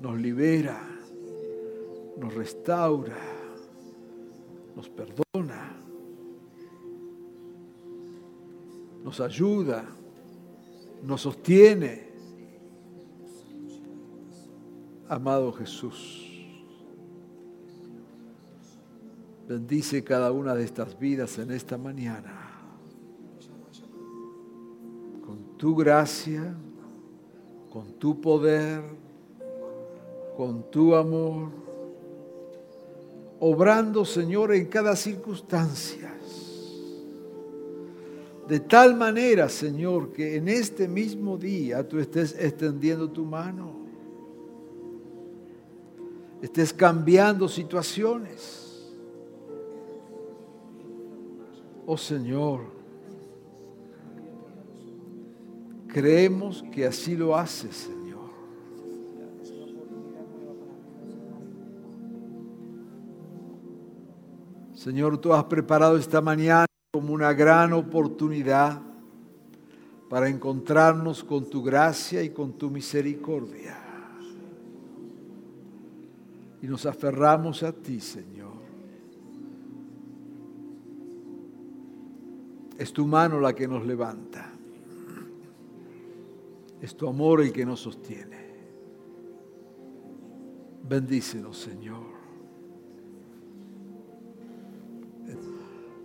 nos 0.02 0.20
libera, 0.20 0.82
nos 2.18 2.34
restaura, 2.34 3.20
nos 4.76 4.90
perdona, 4.90 5.71
nos 9.12 9.20
ayuda, 9.20 9.84
nos 11.04 11.20
sostiene 11.20 12.08
amado 15.10 15.52
Jesús. 15.52 16.30
Bendice 19.50 20.02
cada 20.02 20.32
una 20.32 20.56
de 20.56 20.64
estas 20.64 20.98
vidas 20.98 21.38
en 21.40 21.52
esta 21.52 21.78
mañana. 21.78 22.52
Con 25.26 25.58
tu 25.58 25.76
gracia, 25.76 26.56
con 27.70 27.92
tu 28.00 28.22
poder, 28.22 28.82
con 30.38 30.72
tu 30.72 30.96
amor, 30.96 31.50
obrando, 33.42 34.06
Señor, 34.06 34.54
en 34.54 34.68
cada 34.68 34.96
circunstancia. 34.96 36.12
De 38.52 38.60
tal 38.60 38.98
manera, 38.98 39.48
Señor, 39.48 40.12
que 40.12 40.36
en 40.36 40.50
este 40.50 40.86
mismo 40.86 41.38
día 41.38 41.88
tú 41.88 42.00
estés 42.00 42.36
extendiendo 42.38 43.10
tu 43.10 43.24
mano 43.24 43.80
estés 46.42 46.74
cambiando 46.74 47.48
situaciones. 47.48 48.92
Oh 51.86 51.96
Señor, 51.96 52.66
creemos 55.88 56.62
que 56.74 56.86
así 56.86 57.16
lo 57.16 57.38
haces, 57.38 57.74
Señor. 57.74 58.32
Señor, 64.74 65.18
tú 65.20 65.34
has 65.34 65.46
preparado 65.46 65.96
esta 65.96 66.20
mañana 66.20 66.66
como 67.02 67.16
una 67.16 67.34
gran 67.34 67.74
oportunidad 67.74 68.80
para 70.08 70.30
encontrarnos 70.30 71.24
con 71.24 71.50
tu 71.50 71.64
gracia 71.64 72.22
y 72.22 72.30
con 72.30 72.54
tu 72.54 72.70
misericordia 72.70 73.76
y 76.62 76.68
nos 76.68 76.86
aferramos 76.86 77.64
a 77.64 77.74
ti, 77.74 78.00
Señor. 78.00 78.52
Es 82.78 82.94
tu 82.94 83.08
mano 83.08 83.40
la 83.40 83.56
que 83.56 83.68
nos 83.68 83.84
levanta. 83.84 84.52
Es 86.80 86.96
tu 86.96 87.10
amor 87.10 87.42
el 87.42 87.52
que 87.52 87.66
nos 87.66 87.80
sostiene. 87.80 88.46
Bendícenos, 90.88 91.58
Señor. 91.58 92.21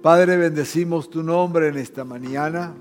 Padre, 0.06 0.36
bendecimos 0.36 1.10
tu 1.10 1.20
nombre 1.20 1.66
en 1.66 1.78
esta 1.78 2.04
mañana. 2.04 2.72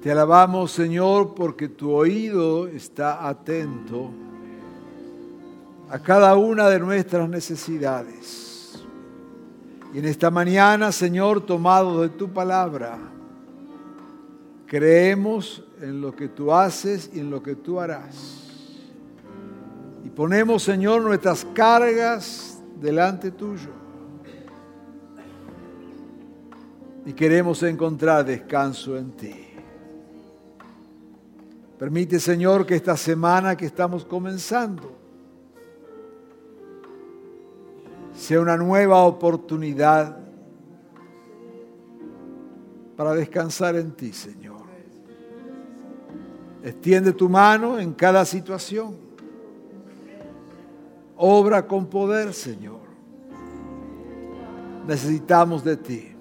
Te 0.00 0.12
alabamos, 0.12 0.70
Señor, 0.70 1.34
porque 1.34 1.66
tu 1.66 1.90
oído 1.90 2.68
está 2.68 3.26
atento 3.26 4.12
a 5.90 5.98
cada 5.98 6.36
una 6.36 6.68
de 6.68 6.78
nuestras 6.78 7.28
necesidades. 7.28 8.80
Y 9.92 9.98
en 9.98 10.04
esta 10.04 10.30
mañana, 10.30 10.92
Señor, 10.92 11.44
tomado 11.44 12.02
de 12.02 12.10
tu 12.10 12.28
palabra, 12.28 12.98
creemos 14.64 15.64
en 15.80 16.00
lo 16.00 16.14
que 16.14 16.28
tú 16.28 16.52
haces 16.52 17.10
y 17.12 17.18
en 17.18 17.30
lo 17.30 17.42
que 17.42 17.56
tú 17.56 17.80
harás. 17.80 18.48
Y 20.04 20.08
ponemos, 20.08 20.62
Señor, 20.62 21.02
nuestras 21.02 21.44
cargas 21.52 22.55
delante 22.80 23.30
tuyo. 23.30 23.70
Y 27.04 27.12
queremos 27.12 27.62
encontrar 27.62 28.24
descanso 28.24 28.96
en 28.96 29.12
ti. 29.12 29.34
Permite, 31.78 32.18
Señor, 32.18 32.66
que 32.66 32.74
esta 32.74 32.96
semana 32.96 33.56
que 33.56 33.66
estamos 33.66 34.04
comenzando 34.04 34.96
sea 38.16 38.40
una 38.40 38.56
nueva 38.56 39.02
oportunidad 39.04 40.18
para 42.96 43.12
descansar 43.12 43.76
en 43.76 43.92
ti, 43.92 44.12
Señor. 44.12 44.56
Extiende 46.64 47.12
tu 47.12 47.28
mano 47.28 47.78
en 47.78 47.92
cada 47.92 48.24
situación. 48.24 49.05
Obra 51.16 51.66
con 51.66 51.86
poder, 51.86 52.32
Señor. 52.32 52.80
Necesitamos 54.86 55.64
de 55.64 55.76
ti. 55.76 56.12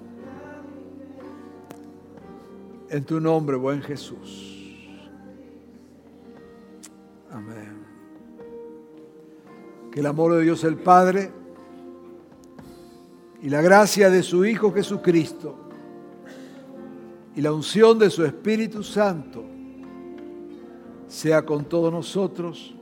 En 2.89 3.03
tu 3.03 3.19
nombre, 3.19 3.57
buen 3.57 3.81
Jesús. 3.81 4.55
Amén. 7.31 7.83
Que 9.91 9.99
el 9.99 10.05
amor 10.05 10.33
de 10.33 10.41
Dios 10.43 10.63
el 10.63 10.77
Padre 10.77 11.31
y 13.41 13.49
la 13.49 13.61
gracia 13.61 14.09
de 14.09 14.23
su 14.23 14.45
Hijo 14.45 14.71
Jesucristo 14.71 15.55
y 17.35 17.41
la 17.41 17.51
unción 17.51 17.99
de 17.99 18.09
su 18.09 18.23
Espíritu 18.23 18.81
Santo 18.81 19.43
sea 21.07 21.45
con 21.45 21.65
todos 21.65 21.91
nosotros 21.91 22.74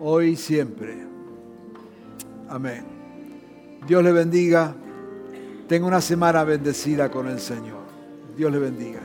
hoy 0.00 0.30
y 0.30 0.36
siempre. 0.36 0.96
Amén. 2.48 2.84
Dios 3.86 4.02
le 4.02 4.12
bendiga. 4.12 4.74
Tenga 5.68 5.86
una 5.86 6.00
semana 6.00 6.44
bendecida 6.44 7.10
con 7.10 7.28
el 7.28 7.40
Señor. 7.40 7.82
Dios 8.36 8.50
le 8.50 8.58
bendiga. 8.58 9.00